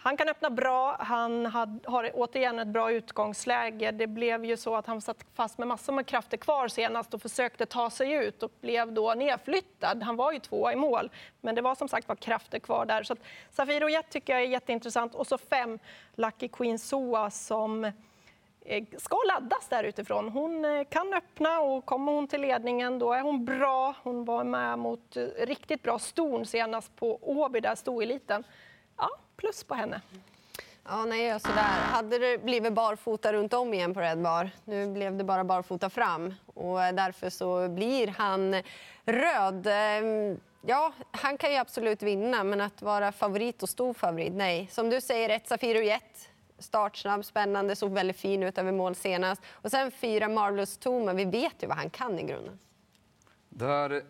han 0.00 0.16
kan 0.16 0.28
öppna 0.28 0.50
bra, 0.50 0.96
han 1.00 1.46
har 1.46 2.10
återigen 2.14 2.58
ett 2.58 2.68
bra 2.68 2.92
utgångsläge. 2.92 3.90
Det 3.90 4.06
blev 4.06 4.44
ju 4.44 4.56
så 4.56 4.76
att 4.76 4.86
han 4.86 5.00
satt 5.00 5.24
fast 5.34 5.58
med 5.58 5.68
massor 5.68 5.92
med 5.92 6.06
krafter 6.06 6.36
kvar 6.36 6.68
senast 6.68 7.14
och 7.14 7.22
försökte 7.22 7.66
ta 7.66 7.90
sig 7.90 8.12
ut 8.12 8.42
och 8.42 8.50
blev 8.60 8.92
då 8.92 9.14
nedflyttad. 9.14 10.02
Han 10.02 10.16
var 10.16 10.32
ju 10.32 10.38
tvåa 10.38 10.72
i 10.72 10.76
mål, 10.76 11.10
men 11.40 11.54
det 11.54 11.62
var 11.62 11.74
som 11.74 11.88
sagt 11.88 12.08
var 12.08 12.16
krafter 12.16 12.58
kvar 12.58 12.86
där. 12.86 13.02
Så 13.02 13.12
att 13.12 13.18
Safiro 13.50 13.88
Jet 13.88 14.10
tycker 14.10 14.32
jag 14.32 14.42
är 14.42 14.46
jätteintressant. 14.46 15.14
Och 15.14 15.26
så 15.26 15.38
fem, 15.38 15.78
Lucky 16.14 16.48
Queen 16.48 16.78
Soa 16.78 17.30
som 17.30 17.84
eh, 18.60 18.84
ska 18.98 19.16
laddas 19.28 19.68
där 19.68 19.84
utifrån. 19.84 20.28
Hon 20.28 20.64
eh, 20.64 20.84
kan 20.84 21.14
öppna 21.14 21.60
och 21.60 21.84
kommer 21.84 22.12
hon 22.12 22.28
till 22.28 22.40
ledningen 22.40 22.98
då 22.98 23.12
är 23.12 23.20
hon 23.20 23.44
bra. 23.44 23.94
Hon 24.02 24.24
var 24.24 24.44
med 24.44 24.78
mot 24.78 25.16
eh, 25.16 25.26
riktigt 25.46 25.82
bra 25.82 25.98
ston 25.98 26.46
senast 26.46 26.96
på 26.96 27.18
Åby, 27.22 27.60
där 27.60 27.74
stoeliten 27.74 28.36
eliten 28.36 28.44
plus 29.38 29.64
på 29.64 29.74
henne. 29.74 30.00
Ja, 30.84 31.04
nej, 31.04 31.40
sådär. 31.40 31.80
Hade 31.92 32.18
det 32.18 32.44
blivit 32.44 32.72
barfota 32.72 33.32
runt 33.32 33.52
om 33.52 33.74
igen 33.74 33.94
på 33.94 34.00
Red 34.00 34.22
Bar, 34.22 34.50
nu 34.64 34.92
blev 34.92 35.16
det 35.16 35.24
bara 35.24 35.44
barfota 35.44 35.90
fram 35.90 36.34
och 36.54 36.78
därför 36.78 37.30
så 37.30 37.68
blir 37.68 38.06
han 38.06 38.62
röd. 39.04 39.66
Ehm, 39.66 40.40
ja, 40.66 40.92
han 41.10 41.38
kan 41.38 41.52
ju 41.52 41.56
absolut 41.56 42.02
vinna, 42.02 42.44
men 42.44 42.60
att 42.60 42.82
vara 42.82 43.12
favorit 43.12 43.62
och 43.62 43.68
stor 43.68 43.94
favorit, 43.94 44.32
nej. 44.32 44.68
Som 44.70 44.90
du 44.90 45.00
säger, 45.00 45.30
ett 45.30 45.48
Safiro 45.48 45.80
Jet. 45.80 46.30
Startsnabb, 46.58 47.24
spännande, 47.24 47.76
såg 47.76 47.92
väldigt 47.92 48.16
fin 48.16 48.42
ut 48.42 48.58
över 48.58 48.72
mål 48.72 48.94
senast. 48.94 49.42
Och 49.50 49.70
sen 49.70 49.90
fyra 49.90 50.28
Marvelous 50.28 50.78
Toma, 50.78 51.12
vi 51.12 51.24
vet 51.24 51.62
ju 51.62 51.66
vad 51.66 51.76
han 51.76 51.90
kan 51.90 52.18
i 52.18 52.22
grunden. 52.22 52.58
Där 53.48 54.02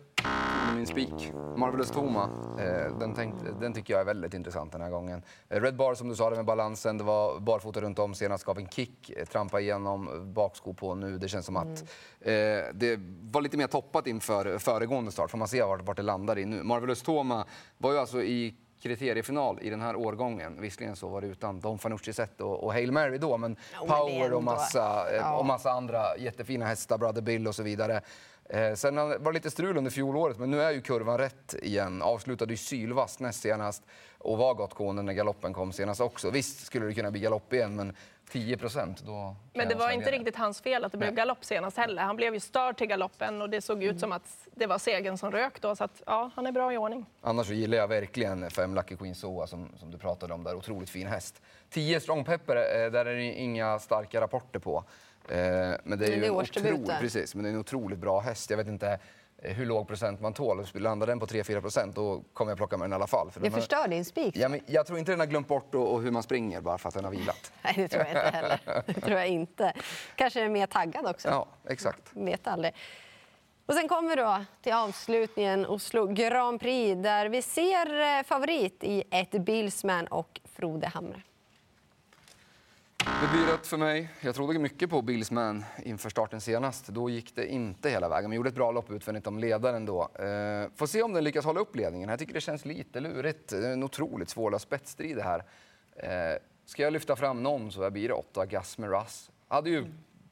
min 0.75 0.87
spik. 0.87 1.33
Marvelous 1.57 1.91
Toma, 1.91 2.29
eh, 2.59 2.97
den, 2.99 3.13
tänkte, 3.13 3.51
den, 3.59 3.73
tycker 3.73 3.93
jag 3.93 4.01
är 4.01 4.05
väldigt 4.05 4.33
intressant 4.33 4.71
den 4.71 4.81
här 4.81 4.89
gången. 4.89 5.21
Eh, 5.49 5.61
Red 5.61 5.75
Bar 5.75 5.93
som 5.93 6.09
du 6.09 6.15
sa, 6.15 6.29
det 6.29 6.35
med 6.35 6.45
balansen, 6.45 6.97
det 6.97 7.03
var 7.03 7.39
barfota 7.39 7.81
runt 7.81 7.99
om 7.99 8.13
senast, 8.13 8.43
gav 8.43 8.57
en 8.57 8.67
kick, 8.67 9.09
eh, 9.09 9.25
trampa 9.25 9.59
igenom, 9.59 10.33
baksko 10.33 10.73
på 10.73 10.95
nu. 10.95 11.17
Det 11.17 11.27
känns 11.27 11.45
som 11.45 11.57
att 11.57 11.83
mm. 12.21 12.59
eh, 12.59 12.65
det 12.73 12.99
var 13.31 13.41
lite 13.41 13.57
mer 13.57 13.67
toppat 13.67 14.07
inför 14.07 14.57
föregående 14.57 15.11
start, 15.11 15.31
får 15.31 15.37
man 15.37 15.47
se 15.47 15.63
vart, 15.63 15.81
vart 15.81 15.97
det 15.97 16.03
landar 16.03 16.39
i 16.39 16.45
nu. 16.45 16.63
Marvelous 16.63 17.01
Toma 17.01 17.45
var 17.77 17.91
ju 17.91 17.97
alltså 17.97 18.23
i 18.23 18.55
kriteriefinal 18.81 19.59
i 19.61 19.69
den 19.69 19.81
här 19.81 19.95
årgången. 19.95 20.61
Visserligen 20.61 20.95
så 20.95 21.07
var 21.07 21.21
det 21.21 21.27
utan 21.27 21.59
Don 21.59 21.79
Fanucci 21.79 22.13
Zet 22.13 22.41
och, 22.41 22.63
och 22.63 22.73
Hail 22.73 22.91
Mary 22.91 23.17
då, 23.17 23.37
men 23.37 23.55
ja, 23.73 23.95
Power 23.95 24.33
och 24.33 24.43
massa, 24.43 25.15
ja. 25.15 25.37
och 25.37 25.45
massa 25.45 25.71
andra 25.71 26.17
jättefina 26.17 26.65
hästar, 26.65 26.97
Brother 26.97 27.21
Bill 27.21 27.47
och 27.47 27.55
så 27.55 27.63
vidare. 27.63 28.01
Eh, 28.49 28.73
sen 28.73 28.95
var 28.95 29.19
det 29.19 29.31
lite 29.31 29.51
strul 29.51 29.77
under 29.77 29.91
fjolåret, 29.91 30.37
men 30.37 30.51
nu 30.51 30.61
är 30.61 30.71
ju 30.71 30.81
kurvan 30.81 31.17
rätt 31.17 31.55
igen. 31.61 32.01
Avslutade 32.01 32.53
ju 32.53 32.57
sylvast 32.57 33.19
näst 33.19 33.41
senast 33.41 33.83
och 34.17 34.37
var 34.37 34.53
gott 34.53 34.73
gående 34.73 35.01
när 35.01 35.13
galoppen 35.13 35.53
kom 35.53 35.71
senast 35.71 36.01
också. 36.01 36.29
Visst 36.29 36.65
skulle 36.65 36.85
det 36.85 36.93
kunna 36.93 37.11
bli 37.11 37.19
galopp 37.19 37.53
igen, 37.53 37.75
men 37.75 37.95
10 38.29 38.57
procent, 38.57 39.01
då... 39.05 39.35
Men 39.53 39.69
det 39.69 39.75
var 39.75 39.91
inte 39.91 40.11
riktigt 40.11 40.35
hans 40.35 40.61
fel 40.61 40.85
att 40.85 40.91
det 40.91 40.97
blev 40.97 41.13
galopp 41.13 41.45
senast 41.45 41.77
heller. 41.77 42.01
Han 42.01 42.15
blev 42.15 42.33
ju 42.33 42.39
störd 42.39 42.77
till 42.77 42.87
galoppen 42.87 43.41
och 43.41 43.49
det 43.49 43.61
såg 43.61 43.83
ut 43.83 43.89
mm. 43.89 43.99
som 43.99 44.11
att 44.11 44.47
det 44.55 44.65
var 44.65 44.77
segern 44.77 45.17
som 45.17 45.31
rök 45.31 45.61
då. 45.61 45.75
Så 45.75 45.83
att, 45.83 46.01
ja, 46.05 46.31
han 46.35 46.47
är 46.47 46.51
bra 46.51 46.73
i 46.73 46.77
ordning. 46.77 47.05
Annars 47.21 47.47
så 47.47 47.53
gillar 47.53 47.77
jag 47.77 47.87
verkligen 47.87 48.49
fem 48.49 48.75
Lucky 48.75 48.95
Queen 48.95 49.15
Soa 49.15 49.47
som, 49.47 49.69
som 49.77 49.91
du 49.91 49.97
pratade 49.97 50.33
om 50.33 50.43
där. 50.43 50.55
Otroligt 50.55 50.89
fin 50.89 51.07
häst. 51.07 51.41
10 51.69 51.99
Strong 51.99 52.25
Pepper, 52.25 52.55
eh, 52.55 52.91
där 52.91 53.05
är 53.05 53.15
det 53.15 53.23
inga 53.23 53.79
starka 53.79 54.21
rapporter 54.21 54.59
på. 54.59 54.83
Eh, 55.29 55.37
men 55.83 55.99
det 55.99 56.05
är, 56.05 56.15
ju 56.15 56.25
en 56.25 56.31
otroligt, 56.31 56.99
precis, 56.99 57.35
men 57.35 57.43
det 57.43 57.49
är 57.49 57.53
en 57.53 57.59
otroligt 57.59 57.99
bra 57.99 58.19
häst. 58.19 58.49
Jag 58.49 58.57
vet 58.57 58.67
inte 58.67 58.99
hur 59.41 59.65
låg 59.65 59.87
procent 59.87 60.21
man 60.21 60.33
tål. 60.33 60.65
Landar 60.73 61.07
den 61.07 61.19
på 61.19 61.25
3-4 61.25 61.61
procent 61.61 61.95
då 61.95 62.23
kommer 62.33 62.51
jag 62.51 62.57
plocka 62.57 62.77
med 62.77 62.85
den 62.85 62.91
i 62.91 62.95
alla 62.95 63.07
fall. 63.07 63.31
För 63.31 63.39
det 63.39 63.51
förstör 63.51 63.87
din 63.87 64.05
spik. 64.05 64.37
Ja, 64.37 64.49
men 64.49 64.59
jag 64.65 64.87
tror 64.87 64.99
inte 64.99 65.11
den 65.11 65.19
har 65.19 65.27
glömt 65.27 65.47
bort 65.47 65.75
och, 65.75 65.93
och 65.93 66.01
hur 66.01 66.11
man 66.11 66.23
springer 66.23 66.61
bara 66.61 66.77
för 66.77 66.87
att 66.89 66.95
den 66.95 67.03
har 67.03 67.11
vilat. 67.11 67.51
Nej, 67.61 67.73
det 67.75 67.87
tror 67.87 68.03
jag 68.03 68.11
inte 68.11 68.37
heller. 68.37 68.59
Det 68.85 69.01
tror 69.01 69.17
jag 69.17 69.27
inte. 69.27 69.73
Kanske 70.15 70.41
är 70.41 70.49
mer 70.49 70.67
taggad 70.67 71.05
också. 71.05 71.27
Ja, 71.29 71.47
exakt. 71.69 72.09
Vet 72.13 72.47
aldrig. 72.47 72.73
Och 73.65 73.75
sen 73.75 73.87
kommer 73.87 74.09
vi 74.09 74.15
då 74.15 74.45
till 74.61 74.73
avslutningen 74.73 75.65
Oslo 75.65 76.07
Grand 76.07 76.59
Prix 76.59 77.03
där 77.03 77.29
vi 77.29 77.41
ser 77.41 78.17
eh, 78.17 78.23
favorit 78.23 78.83
i 78.83 79.03
ett 79.11 79.31
Bilsman 79.31 80.07
och 80.07 80.41
Frode 80.43 80.87
Hamre. 80.87 81.21
Det 83.21 83.27
blir 83.27 83.45
rött 83.51 83.67
för 83.67 83.77
mig. 83.77 84.09
Jag 84.21 84.35
trodde 84.35 84.59
mycket 84.59 84.89
på 84.89 85.01
Billsman 85.01 85.65
inför 85.83 86.09
starten 86.09 86.41
senast. 86.41 86.87
Då 86.87 87.09
gick 87.09 87.35
det 87.35 87.47
inte 87.47 87.89
hela 87.89 88.09
vägen. 88.09 88.29
Men 88.29 88.35
gjorde 88.35 88.49
ett 88.49 88.55
bra 88.55 88.71
lopp 88.71 88.91
utvändigt 88.91 89.27
om 89.27 89.39
ledaren 89.39 89.85
då. 89.85 90.01
Eh, 90.01 90.69
får 90.75 90.85
se 90.85 91.01
om 91.01 91.13
den 91.13 91.23
lyckas 91.23 91.45
hålla 91.45 91.59
upp 91.59 91.75
ledningen. 91.75 92.09
Jag 92.09 92.19
tycker 92.19 92.33
det 92.33 92.41
känns 92.41 92.65
lite 92.65 92.99
lurigt. 92.99 93.49
Det 93.49 93.67
är 93.67 93.73
en 93.73 93.83
otroligt 93.83 94.29
svårlöst 94.29 94.63
spetsstrid 94.65 95.17
det 95.17 95.23
här. 95.23 95.43
Eh, 95.95 96.39
ska 96.65 96.83
jag 96.83 96.93
lyfta 96.93 97.15
fram 97.15 97.43
någon 97.43 97.71
så 97.71 97.89
blir 97.89 98.07
det 98.07 98.13
åtta 98.13 98.45
Gas 98.45 98.77
med 98.77 98.89
Russ. 98.89 99.31
Hade 99.47 99.69
ju 99.69 99.85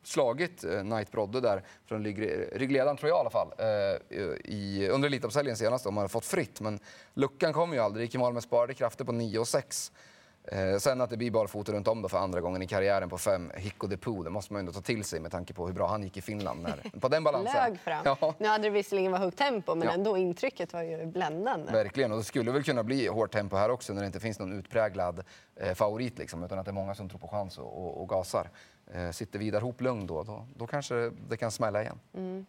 slagit 0.04 0.64
eh, 0.64 0.82
Knight 0.82 1.12
Brodde 1.12 1.42
där 1.42 1.64
från 1.86 2.04
ryggledaren, 2.04 2.98
tror 2.98 3.10
jag 3.10 3.18
i 3.18 3.20
alla 3.20 3.30
fall, 3.30 3.52
eh, 3.58 4.28
i, 4.46 4.90
under 4.92 5.08
Elitloppshelgen 5.08 5.58
senast. 5.58 5.86
om 5.86 5.94
man 5.94 6.02
hade 6.02 6.12
fått 6.12 6.26
fritt, 6.26 6.62
men 6.62 6.80
luckan 7.14 7.54
kom 7.54 7.74
ju 7.74 7.80
aldrig. 7.80 8.06
Gick 8.06 8.16
i 8.16 8.18
mål 8.18 8.34
med 8.34 8.44
sparade 8.44 8.74
krafter 8.74 9.06
på 9.06 9.12
9 9.12 9.40
och 9.40 9.48
6. 9.48 9.92
Eh, 10.52 10.78
sen 10.78 11.02
att 11.02 11.10
det 11.10 11.18
blir 11.18 11.32
barfota 11.32 11.72
runt 11.72 11.88
om 11.88 12.02
då 12.02 12.10
för 12.10 12.18
andra 12.18 12.42
gången 12.42 12.62
i 12.62 12.68
karriären 12.68 13.10
på 13.10 13.18
fem, 13.18 13.52
Hicko 13.56 13.88
de 13.88 13.98
Poo, 13.98 14.24
det 14.24 14.30
måste 14.30 14.54
man 14.54 14.60
ändå 14.60 14.72
ta 14.72 14.82
till 14.82 15.04
sig 15.04 15.20
med 15.20 15.32
tanke 15.32 15.54
på 15.54 15.68
hur 15.68 15.74
bra 15.74 15.88
han 15.88 16.04
gick 16.04 16.18
i 16.18 16.22
Finland. 16.22 16.62
När, 16.62 17.00
på 17.00 17.08
den 17.08 17.24
balansen. 17.24 17.70
Lög 17.70 17.80
fram. 17.80 18.02
Ja. 18.06 18.34
Nu 18.38 18.48
hade 18.48 18.64
det 18.64 18.70
visserligen 18.70 19.12
varit 19.12 19.24
högt 19.24 19.38
tempo, 19.38 19.76
men 19.76 19.88
ja. 19.88 19.94
ändå 19.94 20.18
intrycket 20.18 20.74
var 20.74 20.82
ju 20.82 21.06
bländande. 21.06 21.72
Verkligen, 21.72 22.12
och 22.12 22.18
det 22.18 22.24
skulle 22.24 22.52
väl 22.52 22.64
kunna 22.64 22.84
bli 22.84 23.08
hårt 23.08 23.32
tempo 23.32 23.56
här 23.56 23.70
också 23.70 23.94
när 23.94 24.02
det 24.02 24.08
inte 24.08 24.20
finns 24.20 24.40
någon 24.40 24.54
utpräglad 24.54 25.24
eh, 25.56 25.74
favorit, 25.74 26.20
liksom, 26.20 26.44
utan 26.44 26.60
att 26.60 26.66
det 26.66 26.72
är 26.72 26.74
många 26.74 26.96
som 26.96 27.10
tror 27.10 27.20
på 27.20 27.28
chans 27.28 27.58
och, 27.58 27.86
och, 27.86 28.02
och 28.02 28.10
gasar. 28.10 28.50
Eh, 28.94 29.12
sitter 29.12 29.40
Vidar 29.40 29.60
ihop 29.60 29.82
lugn 29.82 30.08
då, 30.08 30.24
då, 30.24 30.46
då 30.56 30.68
kanske 30.68 31.12
det 31.30 31.38
kan 31.38 31.52
smälla 31.52 31.82
igen. 31.82 32.00
Mm. 32.14 32.46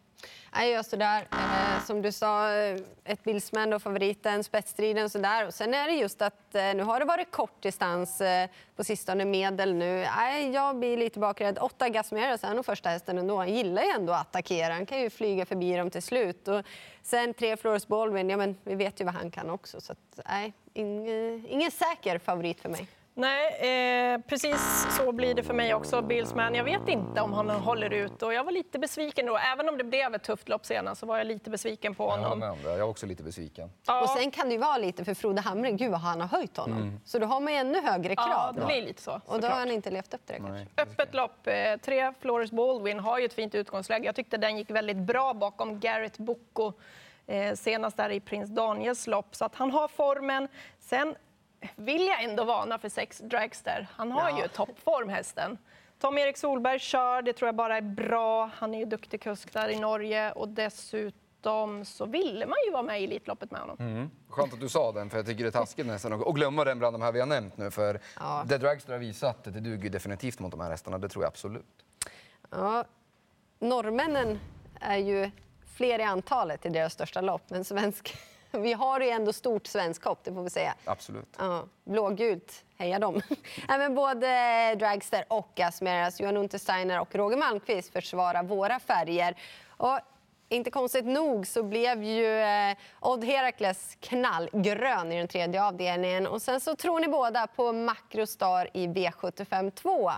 Nej, 0.54 0.72
just 0.72 0.90
där. 0.90 1.28
Eh, 1.32 1.84
som 1.84 2.02
du 2.02 2.12
sa, 2.12 2.54
eh, 2.54 2.80
ett 3.04 3.24
Bilsman 3.24 3.72
och 3.72 3.82
favoriten, 3.82 4.44
spetsstriden 4.44 5.10
sådär. 5.10 5.46
Och 5.46 5.54
sen 5.54 5.74
är 5.74 5.88
det 5.88 5.94
just 5.94 6.22
att 6.22 6.54
eh, 6.54 6.74
nu 6.74 6.82
har 6.82 7.00
det 7.00 7.06
varit 7.06 7.30
kort 7.30 7.62
distans 7.62 8.20
eh, 8.20 8.48
på 8.76 8.84
sistone, 8.84 9.24
medel 9.24 9.74
nu. 9.74 10.06
Nej, 10.16 10.50
jag 10.50 10.76
blir 10.76 10.96
lite 10.96 11.18
bakrädd. 11.18 11.58
Åtta 11.58 11.88
Gasmeras 11.88 12.44
är 12.44 12.54
nog 12.54 12.64
första 12.64 12.88
hästen 12.88 13.18
ändå. 13.18 13.36
Han 13.36 13.54
gillar 13.54 13.82
ju 13.82 13.88
ändå 13.88 14.12
att 14.12 14.20
attackera. 14.20 14.74
Han 14.74 14.86
kan 14.86 15.00
ju 15.00 15.10
flyga 15.10 15.46
förbi 15.46 15.76
dem 15.76 15.90
till 15.90 16.02
slut. 16.02 16.48
Och 16.48 16.62
sen 17.02 17.34
tre 17.34 17.56
Flores 17.56 17.88
Baldwin, 17.88 18.30
ja 18.30 18.36
men 18.36 18.56
vi 18.64 18.74
vet 18.74 19.00
ju 19.00 19.04
vad 19.04 19.14
han 19.14 19.30
kan 19.30 19.50
också. 19.50 19.80
Så 19.80 19.92
att, 19.92 20.20
nej, 20.28 20.52
ingen, 20.72 21.46
ingen 21.46 21.70
säker 21.70 22.18
favorit 22.18 22.60
för 22.60 22.68
mig. 22.68 22.88
Nej, 23.18 24.14
eh, 24.14 24.20
precis 24.20 24.86
så 24.96 25.12
blir 25.12 25.34
det 25.34 25.42
för 25.42 25.54
mig 25.54 25.74
också. 25.74 26.02
Billsman, 26.02 26.54
jag 26.54 26.64
vet 26.64 26.88
inte 26.88 27.20
om 27.20 27.32
han 27.32 27.50
håller 27.50 27.92
ut 27.92 28.22
och 28.22 28.34
jag 28.34 28.44
var 28.44 28.52
lite 28.52 28.78
besviken 28.78 29.26
då. 29.26 29.36
Även 29.36 29.68
om 29.68 29.78
det 29.78 29.84
blev 29.84 30.14
ett 30.14 30.22
tufft 30.22 30.48
lopp 30.48 30.66
senast 30.66 31.00
så 31.00 31.06
var 31.06 31.18
jag 31.18 31.26
lite 31.26 31.50
besviken 31.50 31.94
på 31.94 32.10
honom. 32.10 32.42
Jag, 32.42 32.56
med 32.56 32.64
jag 32.64 32.78
är 32.78 32.82
också 32.82 33.06
lite 33.06 33.22
besviken. 33.22 33.70
Ja. 33.86 34.02
Och 34.02 34.08
sen 34.08 34.30
kan 34.30 34.48
det 34.48 34.52
ju 34.52 34.60
vara 34.60 34.78
lite 34.78 35.04
för 35.04 35.14
Frode 35.14 35.40
Hamre, 35.40 35.70
gud 35.70 35.90
vad 35.90 36.00
han 36.00 36.20
har 36.20 36.28
höjt 36.28 36.56
honom. 36.56 36.78
Mm. 36.78 37.00
Så 37.04 37.18
då 37.18 37.26
har 37.26 37.40
man 37.40 37.52
ännu 37.52 37.80
högre 37.80 38.16
krav. 38.16 38.28
Ja, 38.28 38.52
det 38.56 38.66
blir 38.66 38.82
lite 38.82 39.02
så. 39.02 39.20
Och 39.26 39.40
då 39.40 39.48
har 39.48 39.58
han 39.58 39.70
inte 39.70 39.90
levt 39.90 40.14
upp 40.14 40.26
till 40.26 40.34
det 40.34 40.48
kanske. 40.48 40.82
Öppet 40.82 41.14
lopp, 41.14 41.46
eh, 41.46 41.76
tre 41.82 42.12
Flores 42.20 42.50
Baldwin 42.52 42.98
har 42.98 43.18
ju 43.18 43.24
ett 43.24 43.34
fint 43.34 43.54
utgångsläge. 43.54 44.04
Jag 44.06 44.14
tyckte 44.14 44.36
den 44.36 44.58
gick 44.58 44.70
väldigt 44.70 44.96
bra 44.96 45.34
bakom 45.34 45.80
Garrett 45.80 46.18
Bocco 46.18 46.72
eh, 47.26 47.54
senast 47.54 47.96
där 47.96 48.10
i 48.10 48.20
Prins 48.20 48.50
Daniels 48.50 49.06
lopp. 49.06 49.36
Så 49.36 49.44
att 49.44 49.54
han 49.54 49.70
har 49.70 49.88
formen. 49.88 50.48
Sen 50.80 51.14
vill 51.76 52.06
jag 52.06 52.22
ändå 52.22 52.44
varna 52.44 52.78
för 52.78 52.88
sex 52.88 53.18
Dragster. 53.18 53.88
Han 53.96 54.12
har 54.12 54.30
ja. 54.30 54.42
ju 54.42 54.48
toppform, 54.48 55.08
hästen. 55.08 55.58
Tom-Erik 55.98 56.36
Solberg 56.36 56.78
kör, 56.78 57.22
det 57.22 57.32
tror 57.32 57.48
jag 57.48 57.54
bara 57.54 57.76
är 57.76 57.82
bra. 57.82 58.50
Han 58.54 58.74
är 58.74 58.78
ju 58.78 58.84
duktig 58.84 59.20
kusk 59.22 59.52
där 59.52 59.68
i 59.68 59.80
Norge 59.80 60.32
och 60.32 60.48
dessutom 60.48 61.84
så 61.84 62.06
ville 62.06 62.46
man 62.46 62.56
ju 62.66 62.72
vara 62.72 62.82
med 62.82 63.00
i 63.00 63.04
Elitloppet 63.04 63.50
med 63.50 63.60
honom. 63.60 63.76
Mm. 63.80 64.10
Skönt 64.28 64.52
att 64.52 64.60
du 64.60 64.68
sa 64.68 64.92
den, 64.92 65.10
för 65.10 65.16
jag 65.16 65.26
tycker 65.26 65.44
det 65.44 65.48
är 65.48 65.52
taskigt 65.52 65.86
nästan 65.86 66.12
att 66.12 66.34
glömma 66.34 66.64
den 66.64 66.78
bland 66.78 66.94
de 66.94 67.02
här 67.02 67.12
vi 67.12 67.20
har 67.20 67.26
nämnt 67.26 67.56
nu. 67.56 67.70
För 67.70 68.00
ja. 68.16 68.44
det 68.46 68.58
Dragster 68.58 68.92
har 68.92 69.00
visat, 69.00 69.44
det 69.44 69.50
duger 69.50 69.90
definitivt 69.90 70.40
mot 70.40 70.50
de 70.50 70.60
här 70.60 70.70
hästarna, 70.70 70.98
det 70.98 71.08
tror 71.08 71.24
jag 71.24 71.28
absolut. 71.28 71.84
Ja, 72.50 72.84
norrmännen 73.58 74.38
är 74.80 74.96
ju 74.96 75.30
fler 75.76 75.98
i 75.98 76.02
antalet 76.02 76.66
i 76.66 76.68
deras 76.68 76.92
största 76.92 77.20
lopp, 77.20 77.42
men 77.48 77.64
svensk 77.64 78.16
vi 78.62 78.72
har 78.72 79.00
ju 79.00 79.08
ändå 79.08 79.32
stort 79.32 79.66
svensk 79.66 80.04
hopp, 80.04 80.24
det 80.24 80.32
får 80.32 80.42
vi 80.42 80.50
säga. 80.50 80.74
Absolut. 80.84 81.36
Ja, 81.38 81.64
blågult, 81.84 82.64
heja 82.76 82.98
dem. 82.98 83.22
Även 83.68 83.94
både 83.94 84.26
Dragster 84.74 85.24
och 85.28 85.60
Asmeras, 85.60 86.20
Johan 86.20 86.36
Untersteiner 86.36 87.00
och 87.00 87.14
Roger 87.14 87.36
Malmqvist 87.36 87.92
försvarar 87.92 88.42
våra 88.42 88.80
färger. 88.80 89.36
Och 89.76 90.00
inte 90.48 90.70
konstigt 90.70 91.04
nog 91.04 91.46
så 91.46 91.62
blev 91.62 92.02
ju 92.02 92.38
eh, 92.38 92.76
Odd 93.00 93.24
Herakles 93.24 93.96
knallgrön 94.00 95.12
i 95.12 95.18
den 95.18 95.28
tredje 95.28 95.64
avdelningen. 95.64 96.26
Och 96.26 96.42
sen 96.42 96.60
så 96.60 96.76
tror 96.76 97.00
ni 97.00 97.08
båda 97.08 97.46
på 97.46 97.72
Makrostar 97.72 98.70
i 98.74 98.86
V75 98.86 99.70
2. 99.70 100.10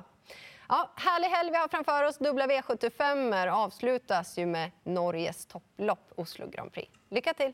Ja, 0.69 0.91
härlig 0.97 1.29
helg 1.29 1.51
vi 1.51 1.57
har 1.57 1.69
framför 1.69 2.05
oss. 2.05 2.19
Dubbla 2.19 2.47
V75 2.47 3.51
avslutas 3.51 4.39
ju 4.39 4.47
med 4.47 4.71
Norges 4.85 5.47
topplopp, 5.47 6.13
Oslo 6.17 6.47
Grand 6.51 6.73
Prix. 6.73 6.91
Lycka 7.09 7.35
till! 7.35 7.53